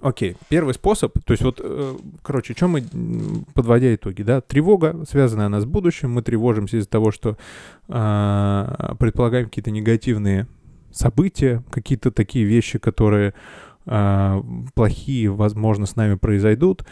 [0.00, 2.82] Окей, первый способ, то есть вот, э, короче, что мы,
[3.54, 7.36] подводя итоги, да, тревога, связанная она с будущим, мы тревожимся из-за того, что
[7.86, 10.48] э, предполагаем какие-то негативные
[10.92, 13.34] события, какие-то такие вещи, которые
[13.86, 14.42] э,
[14.74, 16.84] плохие, возможно, с нами произойдут.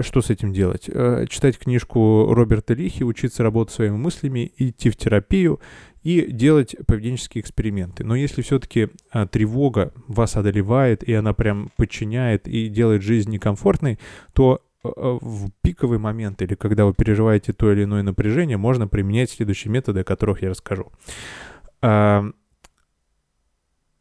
[0.00, 0.88] Что с этим делать?
[0.88, 5.60] Э, читать книжку Роберта Лихи, учиться работать своими мыслями, идти в терапию
[6.02, 8.04] и делать поведенческие эксперименты.
[8.04, 13.98] Но если все-таки э, тревога вас одолевает, и она прям подчиняет и делает жизнь некомфортной,
[14.32, 19.30] то э, в пиковый момент или когда вы переживаете то или иное напряжение, можно применять
[19.30, 20.92] следующие методы, о которых я расскажу.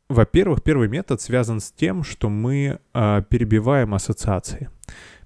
[0.10, 4.70] Во-первых, первый метод связан с тем, что мы э, перебиваем ассоциации.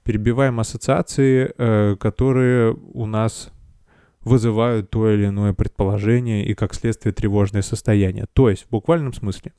[0.04, 3.50] Перебиваем ассоциации, э, которые у нас
[4.26, 8.26] вызывают то или иное предположение и, как следствие, тревожное состояние.
[8.34, 9.54] То есть, в буквальном смысле,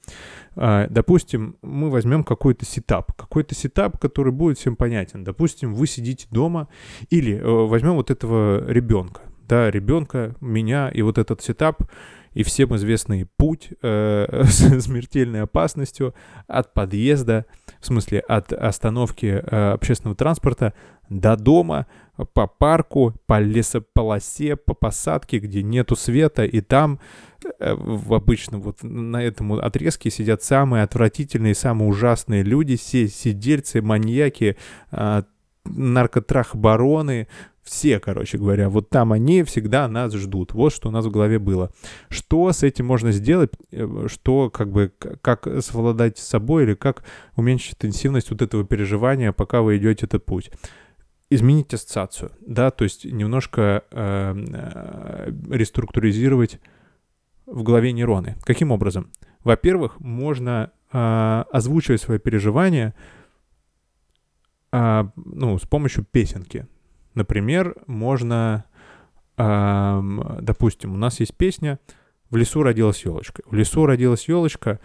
[0.57, 5.25] э, допустим, мы возьмем какой-то сетап, какой-то сетап, который будет всем понятен.
[5.25, 6.69] Допустим, вы сидите дома,
[7.09, 11.83] или э, возьмем вот этого ребенка, да, ребенка, меня, и вот этот сетап
[12.35, 16.15] и всем известный путь э, с смертельной опасностью
[16.47, 17.47] от подъезда,
[17.81, 20.75] в смысле от остановки э, общественного транспорта
[21.09, 21.87] до дома,
[22.33, 27.01] по парку, по лесополосе, по посадке, где нету света, и там
[27.59, 33.83] э, в обычно вот на этом отрезке сидят самые отвратительные, самые ужасные люди, все сидельцы,
[33.83, 34.57] маньяки,
[34.91, 35.25] а,
[35.65, 37.29] наркотрах-бароны,
[37.65, 40.53] все, короче говоря, вот там они всегда нас ждут.
[40.53, 41.73] Вот что у нас в голове было.
[42.11, 43.53] Что с этим можно сделать?
[43.73, 47.05] Э, что, как бы, как совладать с собой или как
[47.37, 50.51] уменьшить интенсивность вот этого переживания, пока вы идете этот путь?
[51.31, 56.61] Изменить ассоциацию, да, то есть немножко э, э, реструктуризировать
[57.47, 58.37] в голове нейроны.
[58.45, 59.11] Каким образом?
[59.43, 62.95] Во-первых, можно э, озвучивать свои переживания
[64.75, 66.67] э, ну, с помощью песенки.
[67.15, 68.65] Например, можно,
[69.37, 70.01] э,
[70.41, 71.79] допустим, у нас есть песня
[72.31, 73.43] «В лесу родилась елочка».
[73.47, 74.81] В лесу родилась елочка,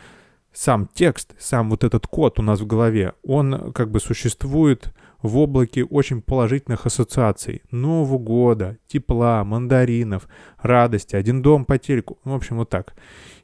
[0.54, 5.38] сам текст, сам вот этот код у нас в голове, он как бы существует в
[5.38, 7.62] облаке очень положительных ассоциаций.
[7.72, 10.28] Нового года, тепла, мандаринов,
[10.62, 12.20] радости, один дом по телеку.
[12.24, 12.96] В общем, вот так.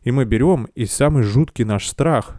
[0.02, 2.36] И мы берем, и самый жуткий наш страх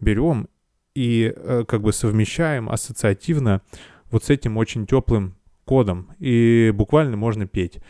[0.00, 0.48] берем
[0.96, 3.60] и э, как бы совмещаем ассоциативно
[4.10, 7.80] вот с этим очень теплым кодом, и буквально можно петь.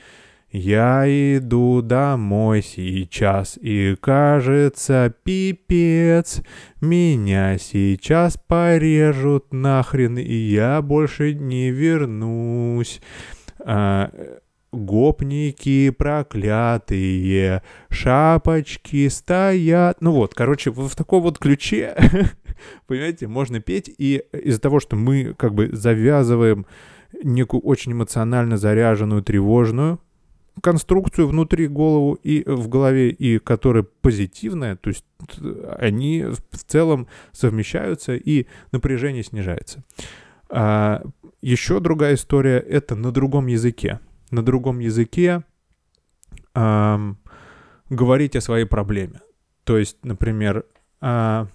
[0.50, 6.42] Я иду домой сейчас, и кажется, пипец,
[6.80, 13.00] меня сейчас порежут нахрен, и я больше не вернусь.
[13.60, 14.10] А,
[14.72, 20.00] гопники проклятые, шапочки стоят.
[20.00, 21.96] Ну вот, короче, в, в таком вот ключе,
[22.86, 26.66] понимаете, можно петь, и из-за того, что мы как бы завязываем
[27.22, 30.00] некую очень эмоционально заряженную, тревожную
[30.62, 35.04] конструкцию внутри голову и в голове, и которая позитивная, то есть
[35.78, 39.84] они в целом совмещаются и напряжение снижается.
[40.48, 41.02] А,
[41.42, 44.00] еще другая история— это на другом языке.
[44.30, 45.44] На другом языке
[46.54, 47.14] а,
[47.90, 49.20] говорить о своей проблеме.
[49.64, 50.64] То есть, например,
[51.00, 51.48] а,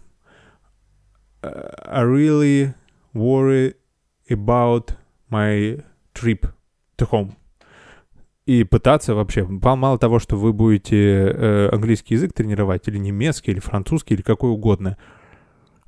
[1.43, 2.73] I really
[3.13, 3.75] worry
[4.29, 4.93] about
[5.29, 6.47] my trip
[6.97, 7.35] to home.
[8.45, 13.59] И пытаться вообще, мало того, что вы будете э, английский язык тренировать, или немецкий, или
[13.59, 14.97] французский, или какой угодно,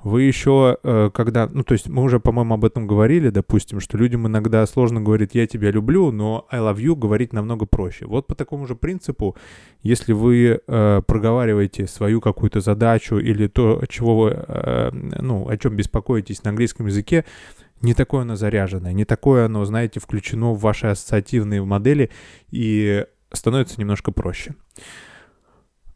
[0.03, 3.97] вы еще, э, когда, ну, то есть мы уже, по-моему, об этом говорили, допустим, что
[3.97, 8.05] людям иногда сложно говорить «я тебя люблю», но «I love you» говорить намного проще.
[8.05, 9.37] Вот по такому же принципу,
[9.81, 15.77] если вы э, проговариваете свою какую-то задачу или то, чего вы, э, ну, о чем
[15.77, 17.23] беспокоитесь на английском языке,
[17.81, 22.11] не такое оно заряженное, не такое оно, знаете, включено в ваши ассоциативные модели
[22.51, 24.55] и становится немножко проще.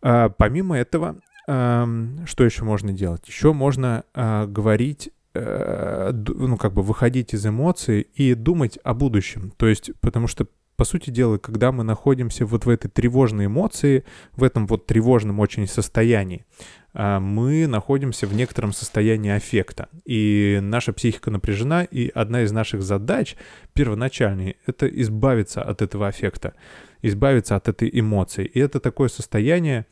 [0.02, 1.17] А, помимо этого,
[1.48, 3.26] что еще можно делать?
[3.28, 9.54] Еще можно а, говорить а, ну, как бы выходить из эмоций и думать о будущем.
[9.58, 14.06] То есть, потому что по сути дела, когда мы находимся вот в этой тревожной эмоции,
[14.34, 16.46] в этом вот тревожном очень состоянии,
[16.94, 19.90] а, мы находимся в некотором состоянии аффекта.
[20.06, 23.36] И наша психика напряжена, и одна из наших задач
[23.74, 26.54] первоначальной— это избавиться от этого аффекта,
[27.02, 28.46] избавиться от этой эмоции.
[28.46, 29.86] И это такое состояние,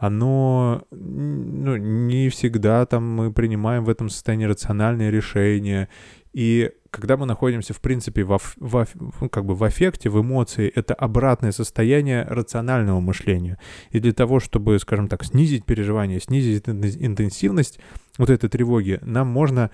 [0.00, 5.90] оно ну, не всегда там мы принимаем в этом состоянии рациональные решения,
[6.32, 10.72] и когда мы находимся, в принципе, во, во, ну, как бы в аффекте, в эмоции,
[10.74, 13.58] это обратное состояние рационального мышления.
[13.90, 17.78] И для того, чтобы, скажем так, снизить переживание, снизить интенсивность
[18.16, 19.70] вот этой тревоги, нам можно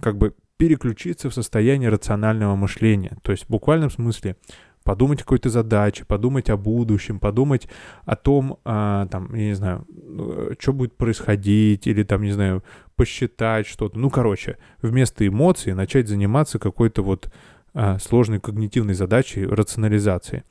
[0.00, 3.16] как бы переключиться в состояние рационального мышления.
[3.22, 4.36] То есть в буквальном смысле
[4.84, 7.68] подумать о какой-то задаче, подумать о будущем, подумать
[8.04, 12.62] о том, а, там, я не знаю, э, что будет происходить, или там, не знаю,
[12.94, 13.98] посчитать что-то.
[13.98, 17.32] Ну, короче, вместо эмоций начать заниматься какой-то вот
[17.72, 20.44] а, сложной когнитивной задачей рационализации.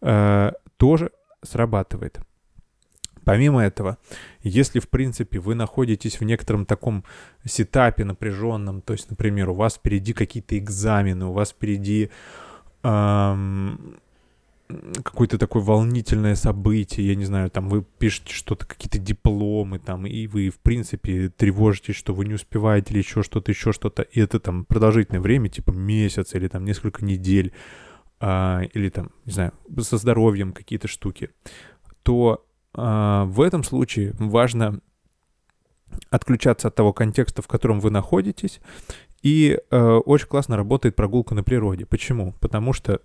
[0.00, 1.10] А, тоже
[1.42, 2.18] срабатывает.
[3.24, 3.96] Помимо этого,
[4.42, 7.04] если, в принципе, вы находитесь в некотором таком
[7.44, 12.10] сетапе напряженном, то есть, например, у вас впереди какие-то экзамены, у вас впереди
[12.84, 13.96] эм,
[15.02, 20.26] какое-то такое волнительное событие, я не знаю, там вы пишете что-то, какие-то дипломы там, и
[20.26, 24.40] вы, в принципе, тревожитесь, что вы не успеваете или еще что-то, еще что-то, и это
[24.40, 27.52] там продолжительное время, типа месяц или там несколько недель,
[28.20, 31.30] а, или там, не знаю, со здоровьем какие-то штуки,
[32.02, 34.80] то а, в этом случае важно
[36.10, 38.60] отключаться от того контекста, в котором вы находитесь,
[39.24, 41.86] и э, очень классно работает прогулка на природе.
[41.86, 42.34] Почему?
[42.40, 43.00] Потому что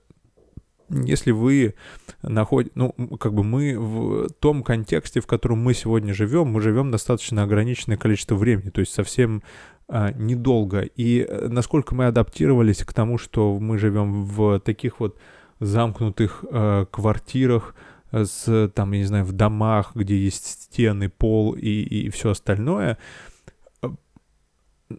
[0.89, 1.75] если вы
[2.23, 6.91] находите, ну, как бы мы в том контексте, в котором мы сегодня живем, мы живем
[6.91, 9.43] достаточно ограниченное количество времени, то есть совсем
[9.87, 10.81] а, недолго.
[10.81, 15.17] И э, насколько мы адаптировались к тому, что мы живем в таких вот
[15.61, 17.75] замкнутых э, квартирах,
[18.11, 22.97] с, там, я не знаю, в домах, где есть стены, пол и, и все остальное,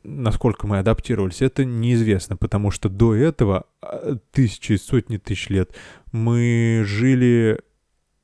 [0.02, 5.74] насколько мы адаптировались, это неизвестно, потому что до этого а, тысячи, сотни тысяч лет
[6.12, 7.60] мы жили,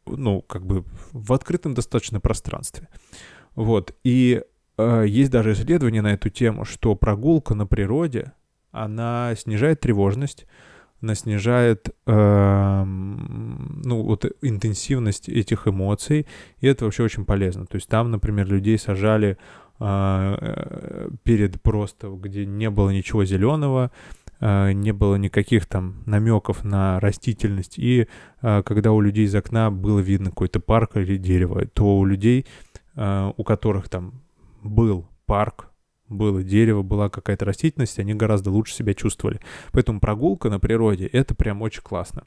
[0.06, 2.88] ну, как бы в открытом достаточно пространстве.
[3.54, 4.42] Вот, и
[4.76, 8.32] э, есть даже исследования на эту тему, что прогулка на природе,
[8.70, 10.46] она снижает тревожность,
[11.00, 16.26] она снижает э, ну, вот интенсивность этих эмоций,
[16.60, 17.66] и это вообще очень полезно.
[17.66, 19.38] То есть там, например, людей сажали
[19.78, 23.90] перед просто, где не было ничего зеленого,
[24.40, 28.08] э, не было никаких там намеков на растительность, и
[28.42, 32.46] э, когда у людей из окна было видно какой-то парк или дерево, то у людей,
[32.96, 34.22] у которых там
[34.62, 35.68] был парк,
[36.08, 39.40] было дерево, была какая-то растительность, они гораздо лучше себя чувствовали.
[39.72, 42.24] Поэтому прогулка на природе— это прям очень классно.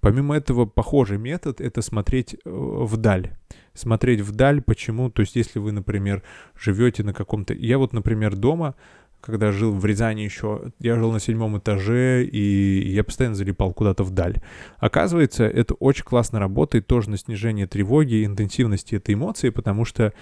[0.00, 3.36] Помимо этого, похожий метод— это смотреть э, вдаль.
[3.74, 5.10] Смотреть вдаль, почему?
[5.10, 6.22] То есть, если вы, например,
[6.58, 7.54] живете на каком-то...
[7.54, 8.74] Я вот, например, дома
[9.20, 14.04] когда жил в Рязани еще, я жил на седьмом этаже, и я постоянно залипал куда-то
[14.04, 14.40] вдаль.
[14.78, 20.12] Оказывается, это очень классно работает тоже на снижение тревоги, интенсивности этой эмоции, потому что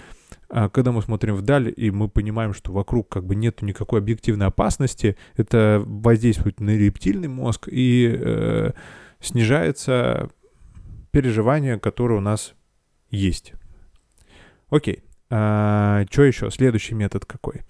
[0.49, 4.47] а, когда мы смотрим вдаль, и мы понимаем, что вокруг как бы нет никакой объективной
[4.47, 8.71] опасности, это воздействует на рептильный мозг, и э,
[9.19, 10.29] снижается
[11.11, 12.53] переживание, которое у нас
[13.09, 13.53] есть.
[14.69, 15.03] Окей.
[15.29, 16.49] А, что еще?
[16.51, 17.61] Следующий метод какой?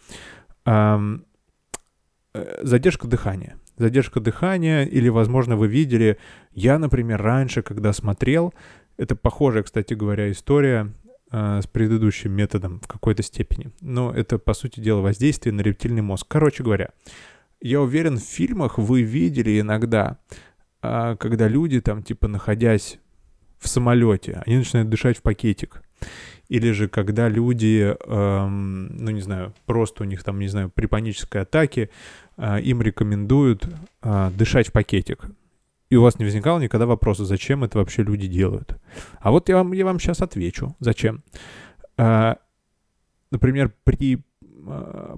[0.68, 3.58] Э, задержка дыхания.
[3.78, 6.18] Задержка дыхания, или, возможно, вы видели,
[6.52, 8.54] я, например, раньше, когда смотрел,
[8.98, 10.94] это похожая, кстати говоря, история
[11.32, 13.72] э, с предыдущим методом в какой-то степени.
[13.82, 16.26] Но это, по сути дела, воздействие на рептильный мозг.
[16.28, 16.90] Короче говоря,
[17.62, 20.18] я уверен, в фильмах вы видели иногда,
[20.82, 23.00] э, когда люди там, типа, находясь
[23.60, 25.82] в самолете, они начинают дышать в пакетик.
[26.50, 30.86] Или же когда люди, эм, ну не знаю, просто у них там, не знаю, при
[30.86, 31.90] панической атаке,
[32.38, 33.68] э, им рекомендуют
[34.02, 35.26] э, дышать в пакетик.
[35.90, 38.78] И у вас не возникало никогда вопроса, зачем это вообще люди делают.
[39.20, 41.24] А вот я вам, я вам сейчас отвечу, зачем.
[41.98, 42.36] Э,
[43.32, 44.24] например, при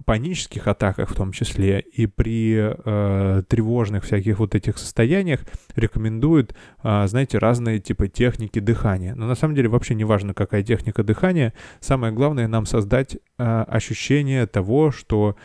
[0.05, 5.41] панических атаках в том числе и при э, тревожных всяких вот этих состояниях
[5.75, 9.15] рекомендуют, э, знаете, разные типа техники дыхания.
[9.15, 11.53] Но на самом деле вообще не важно, какая техника дыхания.
[11.79, 13.19] Самое главное нам создать э,
[13.67, 15.35] ощущение того, что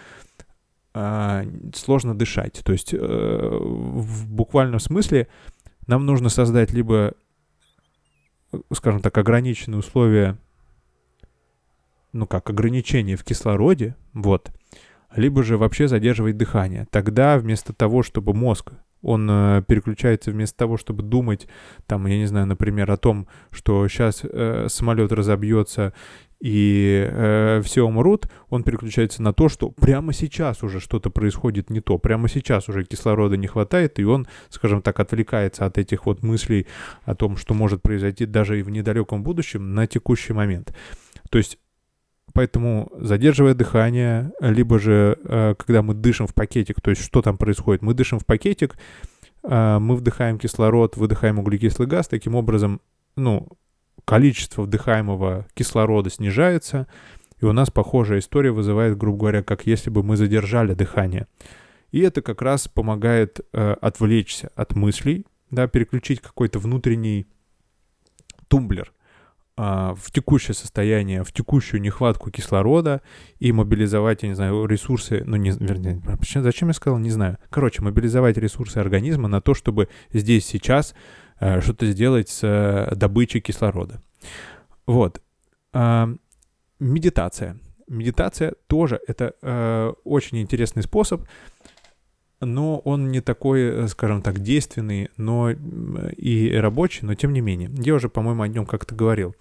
[0.94, 1.44] э,
[1.74, 2.62] сложно дышать.
[2.64, 5.28] То есть э, в буквальном смысле
[5.86, 7.14] нам нужно создать либо,
[8.72, 10.38] скажем так, ограниченные условия
[12.14, 14.50] ну как, ограничение в кислороде, вот,
[15.14, 16.86] либо же вообще задерживать дыхание.
[16.90, 21.46] Тогда вместо того, чтобы мозг, он э, переключается вместо того, чтобы думать,
[21.86, 25.92] там, я не знаю, например, о том, что сейчас э, самолет разобьется
[26.40, 31.80] и э, все умрут, он переключается на то, что прямо сейчас уже что-то происходит не
[31.80, 36.22] то, прямо сейчас уже кислорода не хватает, и он, скажем так, отвлекается от этих вот
[36.22, 36.66] мыслей
[37.04, 40.74] о том, что может произойти даже и в недалеком будущем на текущий момент.
[41.30, 41.58] То есть
[42.34, 47.38] Поэтому задерживая дыхание, либо же э, когда мы дышим в пакетик, то есть что там
[47.38, 47.80] происходит?
[47.80, 48.76] Мы дышим в пакетик,
[49.44, 52.80] э, мы вдыхаем кислород, выдыхаем углекислый газ, таким образом,
[53.14, 53.48] ну,
[54.04, 56.88] количество вдыхаемого кислорода снижается,
[57.40, 61.28] и у нас похожая история вызывает, грубо говоря, как если бы мы задержали дыхание.
[61.92, 67.28] И это как раз помогает э, отвлечься от мыслей, да, переключить какой-то внутренний
[68.48, 68.92] тумблер–
[69.56, 73.02] в текущее состояние, в текущую нехватку кислорода
[73.38, 76.02] и мобилизовать, я не знаю, ресурсы, ну, не, вернее,
[76.42, 77.38] зачем я сказал, не знаю.
[77.50, 80.94] Короче, мобилизовать ресурсы организма на то, чтобы здесь, сейчас
[81.38, 84.02] э, что-то сделать с э, добычей кислорода.
[84.86, 85.22] Вот.
[85.72, 86.06] Э,
[86.80, 87.58] медитация.
[87.86, 91.22] Медитация тоже это э, очень интересный способ
[92.44, 97.70] но он не такой, э, скажем так, действенный, но и рабочий, но тем не менее.
[97.76, 99.34] Я уже, по-моему, о нем как-то говорил.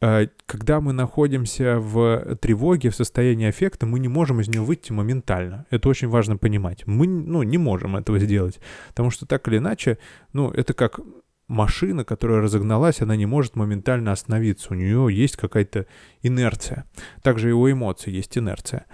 [0.00, 4.92] Э, когда мы находимся в тревоге, в состоянии аффекта, мы не можем из нее выйти
[4.92, 5.66] моментально.
[5.70, 6.86] Это очень важно понимать.
[6.86, 9.98] Мы ну, не можем этого сделать, потому что так или иначе,
[10.32, 11.00] ну, это как
[11.46, 14.68] машина, которая разогналась, она не может моментально остановиться.
[14.72, 15.86] У нее есть какая-то
[16.22, 16.84] инерция.
[17.22, 18.86] Также и у эмоций есть инерция.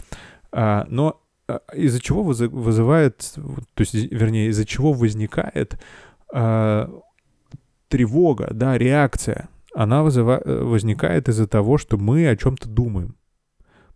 [0.50, 1.22] А, но
[1.74, 5.78] из-за чего вызывает, то есть, вернее, из-за чего возникает
[6.32, 6.88] э,
[7.88, 13.16] тревога, да, реакция, она вызыва, возникает из-за того, что мы о чем-то думаем.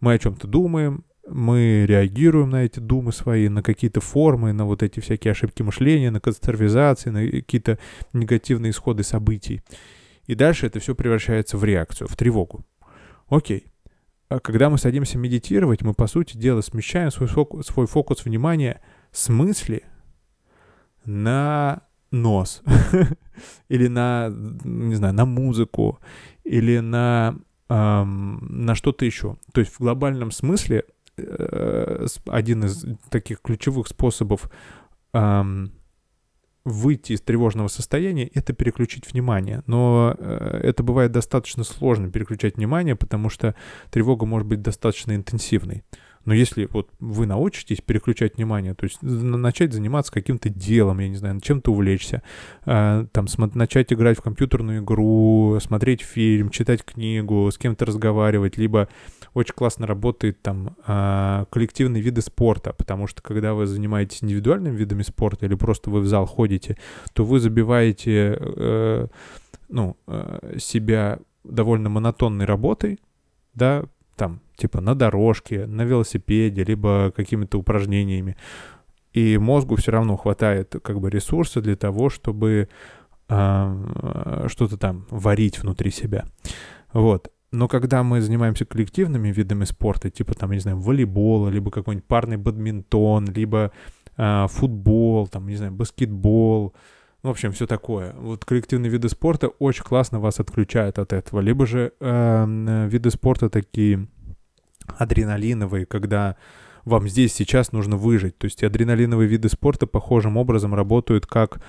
[0.00, 4.82] Мы о чем-то думаем, мы реагируем на эти думы свои, на какие-то формы, на вот
[4.82, 7.78] эти всякие ошибки мышления, на катастрофизации, на какие-то
[8.12, 9.62] негативные исходы событий.
[10.26, 12.64] И дальше это все превращается в реакцию, в тревогу.
[13.28, 13.66] Окей.
[14.33, 18.80] А когда мы садимся медитировать, мы, по сути дела, смещаем свой фокус, свой фокус внимания
[19.11, 19.85] с мысли
[21.05, 22.62] на нос.
[23.68, 25.99] или на, не знаю, на музыку,
[26.45, 27.37] или на,
[27.68, 29.37] эм, на что-то еще.
[29.53, 30.85] То есть в глобальном смысле
[31.18, 34.51] э, один из таких ключевых способов
[35.12, 35.72] эм,
[36.65, 39.63] выйти из тревожного состояния— это переключить внимание.
[39.67, 43.55] Но э, это бывает достаточно сложно переключать внимание, потому что
[43.91, 45.85] тревога может быть достаточно интенсивной.
[46.25, 51.16] Но если вот вы научитесь переключать внимание, то есть начать заниматься каким-то делом, я не
[51.16, 52.23] знаю, чем-то увлечься,
[52.64, 58.89] э, там начать играть в компьютерную игру, смотреть фильм, читать книгу, с кем-то разговаривать, либо
[59.35, 65.03] очень классно работает там э, коллективные виды спорта, потому что когда вы занимаетесь индивидуальными видами
[65.03, 66.77] спорта или просто вы в зал ходите,
[67.14, 69.07] то вы забиваете э,
[69.68, 69.97] ну,
[70.59, 73.01] себя довольно монотонной работой,
[73.55, 73.85] да,
[74.16, 78.37] там, типа на дорожке, на велосипеде, либо какими-то упражнениями.
[79.13, 82.69] И мозгу все равно хватает как бы ресурса для того, чтобы
[83.29, 86.25] э, что-то там варить внутри себя.
[86.93, 87.31] Вот.
[87.51, 92.37] Но когда мы занимаемся коллективными видами спорта, типа там, не знаю, волейбола, либо какой-нибудь парный
[92.37, 93.73] бадминтон, либо
[94.17, 96.73] э, футбол, там, не знаю, баскетбол,
[97.23, 98.15] в общем, все такое.
[98.15, 101.41] Вот коллективные виды спорта очень классно вас отключают от этого.
[101.41, 104.09] Либо же э, виды спорта такие
[104.99, 106.37] адреналиновые, когда
[106.85, 108.39] вам здесь сейчас нужно выжить.
[108.39, 111.62] То есть адреналиновые виды спорта похожим образом работают как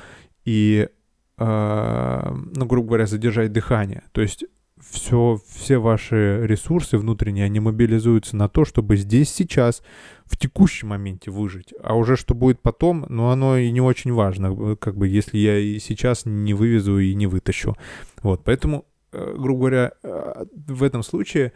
[0.46, 0.90] и,
[1.38, 4.04] э, ну, грубо говоря, задержать дыхание.
[4.12, 4.46] То есть
[4.80, 9.82] все, все ваши ресурсы внутренние, они мобилизуются на то, чтобы здесь сейчас,
[10.26, 11.74] в текущем моменте выжить.
[11.82, 15.58] А уже что будет потом, ну, оно и не очень важно, как бы, если я
[15.58, 17.76] и сейчас не вывезу и не вытащу.
[18.22, 21.54] Вот, поэтому, э, грубо говоря, э, в этом случае,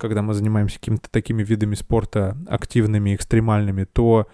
[0.00, 4.26] когда мы занимаемся какими-то такими видами спорта активными, экстремальными, то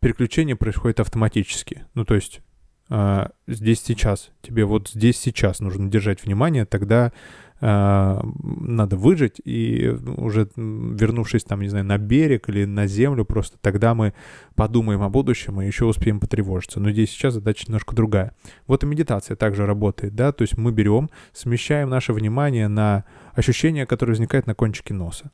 [0.00, 1.86] переключение происходит автоматически.
[1.94, 2.40] Ну, то есть
[2.88, 4.30] а, здесь сейчас.
[4.42, 7.12] Тебе вот здесь сейчас нужно держать внимание, тогда
[7.60, 13.94] надо выжить, и уже вернувшись там, не знаю, на берег или на землю, просто тогда
[13.94, 14.14] мы
[14.54, 16.80] подумаем о будущем и еще успеем потревожиться.
[16.80, 18.34] Но здесь сейчас задача немножко другая.
[18.66, 23.04] Вот и медитация также работает, да, то есть мы берем, смещаем наше внимание на
[23.34, 25.30] ощущения, которые возникают на кончике носа.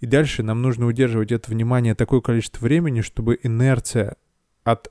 [0.00, 4.16] И дальше нам нужно удерживать это внимание такое количество времени, чтобы инерция
[4.64, 4.90] от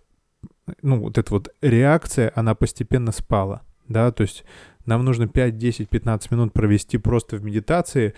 [0.82, 4.46] ну, вот эта вот реакция, она постепенно спала, да, то есть
[4.86, 8.14] нам нужно 5, 10, 15 минут провести просто в медитации,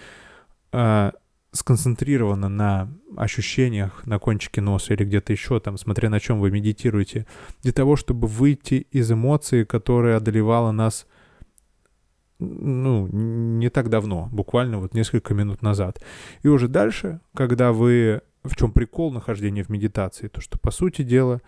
[0.72, 1.12] э,
[1.52, 7.28] сконцентрированно на ощущениях на кончике носа или где-то еще там, смотря на чем вы медитируете,
[7.62, 11.06] для того, чтобы выйти из эмоции, которая одолевала нас
[12.40, 16.04] ну, не так давно, буквально вот несколько минут назад.
[16.42, 18.22] И уже дальше, когда вы...
[18.44, 20.28] В чем прикол нахождения в медитации?
[20.28, 21.42] То, что, по сути дела,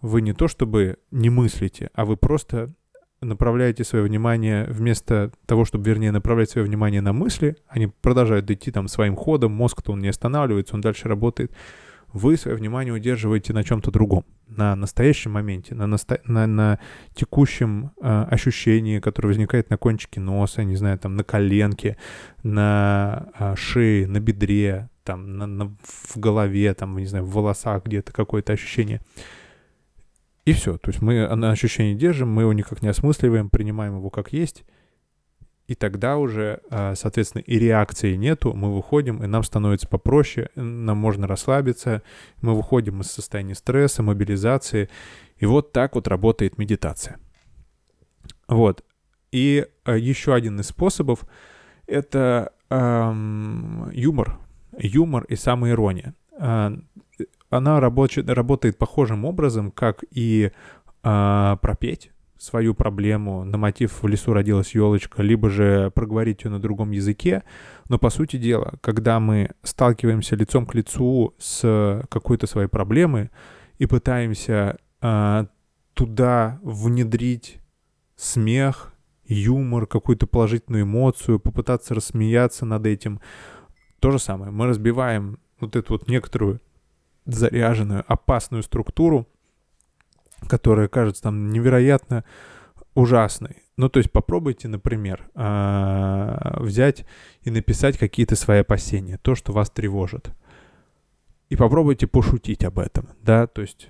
[0.00, 2.72] вы не то чтобы не мыслите, а вы просто
[3.20, 8.70] направляете свое внимание вместо того, чтобы, вернее, направлять свое внимание на мысли, они продолжают идти
[8.70, 11.52] там своим ходом, мозг-то он не останавливается, он дальше работает.
[12.12, 16.20] Вы свое внимание удерживаете на чем-то другом, на настоящем моменте, на, насто...
[16.24, 16.78] на, на
[17.14, 21.98] текущем э, ощущении, которое возникает на кончике носа, не знаю, там на коленке,
[22.42, 27.84] на э, шее, на бедре, там на, на, в голове, там, не знаю, в волосах
[27.84, 29.02] где-то какое-то ощущение.
[30.48, 30.78] И все.
[30.78, 34.64] То есть мы на ощущение держим, мы его никак не осмысливаем, принимаем его как есть.
[35.66, 40.96] И тогда уже, а, соответственно, и реакции нету, мы выходим, и нам становится попроще, нам
[40.96, 42.02] можно расслабиться,
[42.40, 44.88] мы выходим из состояния стресса, мобилизации.
[45.36, 47.18] И вот так вот работает медитация.
[48.48, 48.82] Вот.
[49.30, 51.26] И а, еще один из способов—
[51.86, 54.38] это эм, юмор.
[54.78, 56.14] Юмор и самоирония.
[57.50, 60.52] Она рабочая, работает похожим образом, как и
[61.02, 66.60] э, пропеть свою проблему на мотив «В лесу родилась елочка», либо же проговорить ее на
[66.60, 67.42] другом языке.
[67.88, 73.30] Но, по сути дела, когда мы сталкиваемся лицом к лицу с какой-то своей проблемой
[73.78, 75.46] и пытаемся э,
[75.94, 77.58] туда внедрить
[78.14, 78.92] смех,
[79.26, 83.20] юмор, какую-то положительную эмоцию, попытаться рассмеяться над этим,
[84.00, 84.50] то же самое.
[84.50, 86.60] Мы разбиваем вот эту вот некоторую
[87.28, 89.28] заряженную, опасную структуру,
[90.48, 92.24] которая кажется там невероятно
[92.94, 93.62] ужасной.
[93.76, 97.04] Ну, то есть попробуйте, например, а, взять
[97.42, 100.32] и написать какие-то свои опасения, то, что вас тревожит.
[101.48, 103.88] и попробуйте пошутить об этом, да, то есть,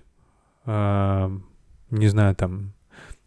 [0.65, 1.39] э,
[1.91, 2.73] не знаю, там,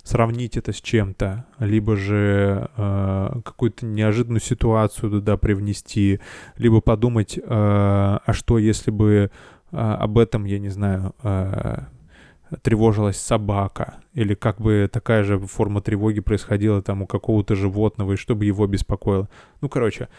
[0.03, 6.20] сравнить это с чем-то, либо же э, какую-то неожиданную ситуацию туда привнести,
[6.57, 9.32] либо подумать, э, а что если бы
[9.78, 11.84] об этом, я не знаю, э,
[12.61, 18.17] тревожилась собака, или как бы такая же форма тревоги происходила там у какого-то животного, и
[18.17, 19.30] чтобы его беспокоило.
[19.61, 20.09] Ну, короче,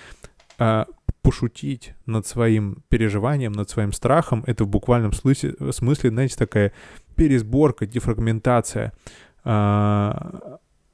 [0.59, 0.85] э,
[1.23, 6.73] пошутить над своим переживанием, над своим страхом, это в буквальном смысле, смысле знаете, такая
[7.15, 8.93] пересборка, дефрагментация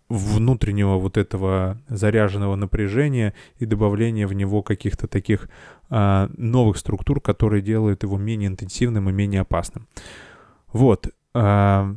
[0.09, 5.49] внутреннего вот этого заряженного напряжения и добавление в него каких-то таких
[5.91, 9.87] э, новых структур, которые делают его менее интенсивным и менее опасным.
[10.73, 11.09] Вот.
[11.35, 11.95] Э,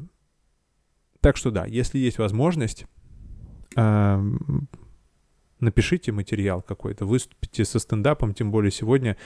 [1.22, 2.86] так что да, если есть возможность,
[3.76, 4.32] э,
[5.62, 9.18] напишите материал какой-то, выступите со стендапом, тем более сегодня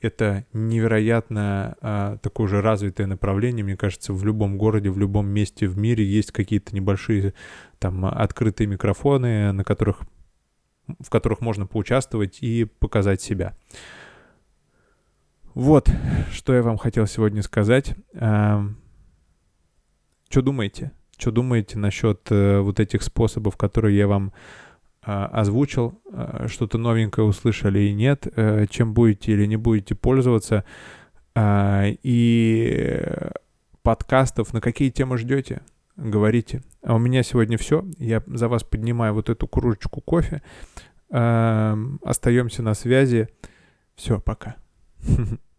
[0.00, 5.66] это невероятно а, такое же развитое направление, мне кажется, в любом городе, в любом месте
[5.66, 7.34] в мире есть какие-то небольшие
[7.78, 10.02] там открытые микрофоны, на которых,
[10.86, 13.56] в которых можно поучаствовать и показать себя.
[15.54, 15.88] Вот,
[16.32, 17.94] что я вам хотел сегодня сказать.
[18.14, 18.64] А,
[20.28, 20.90] что думаете?
[21.16, 24.32] Что думаете насчет э, вот этих способов, которые я вам
[25.04, 30.64] озвучил, а, что-то новенькое услышали и нет, э, чем будете или не будете пользоваться,
[31.34, 33.02] а, и
[33.82, 35.62] подкастов, на какие темы ждете,
[35.96, 36.62] говорите.
[36.82, 37.84] А у меня сегодня все.
[37.98, 40.42] Я за вас поднимаю вот эту кружечку кофе.
[41.10, 43.28] Остаемся на связи.
[43.94, 44.56] Все, пока.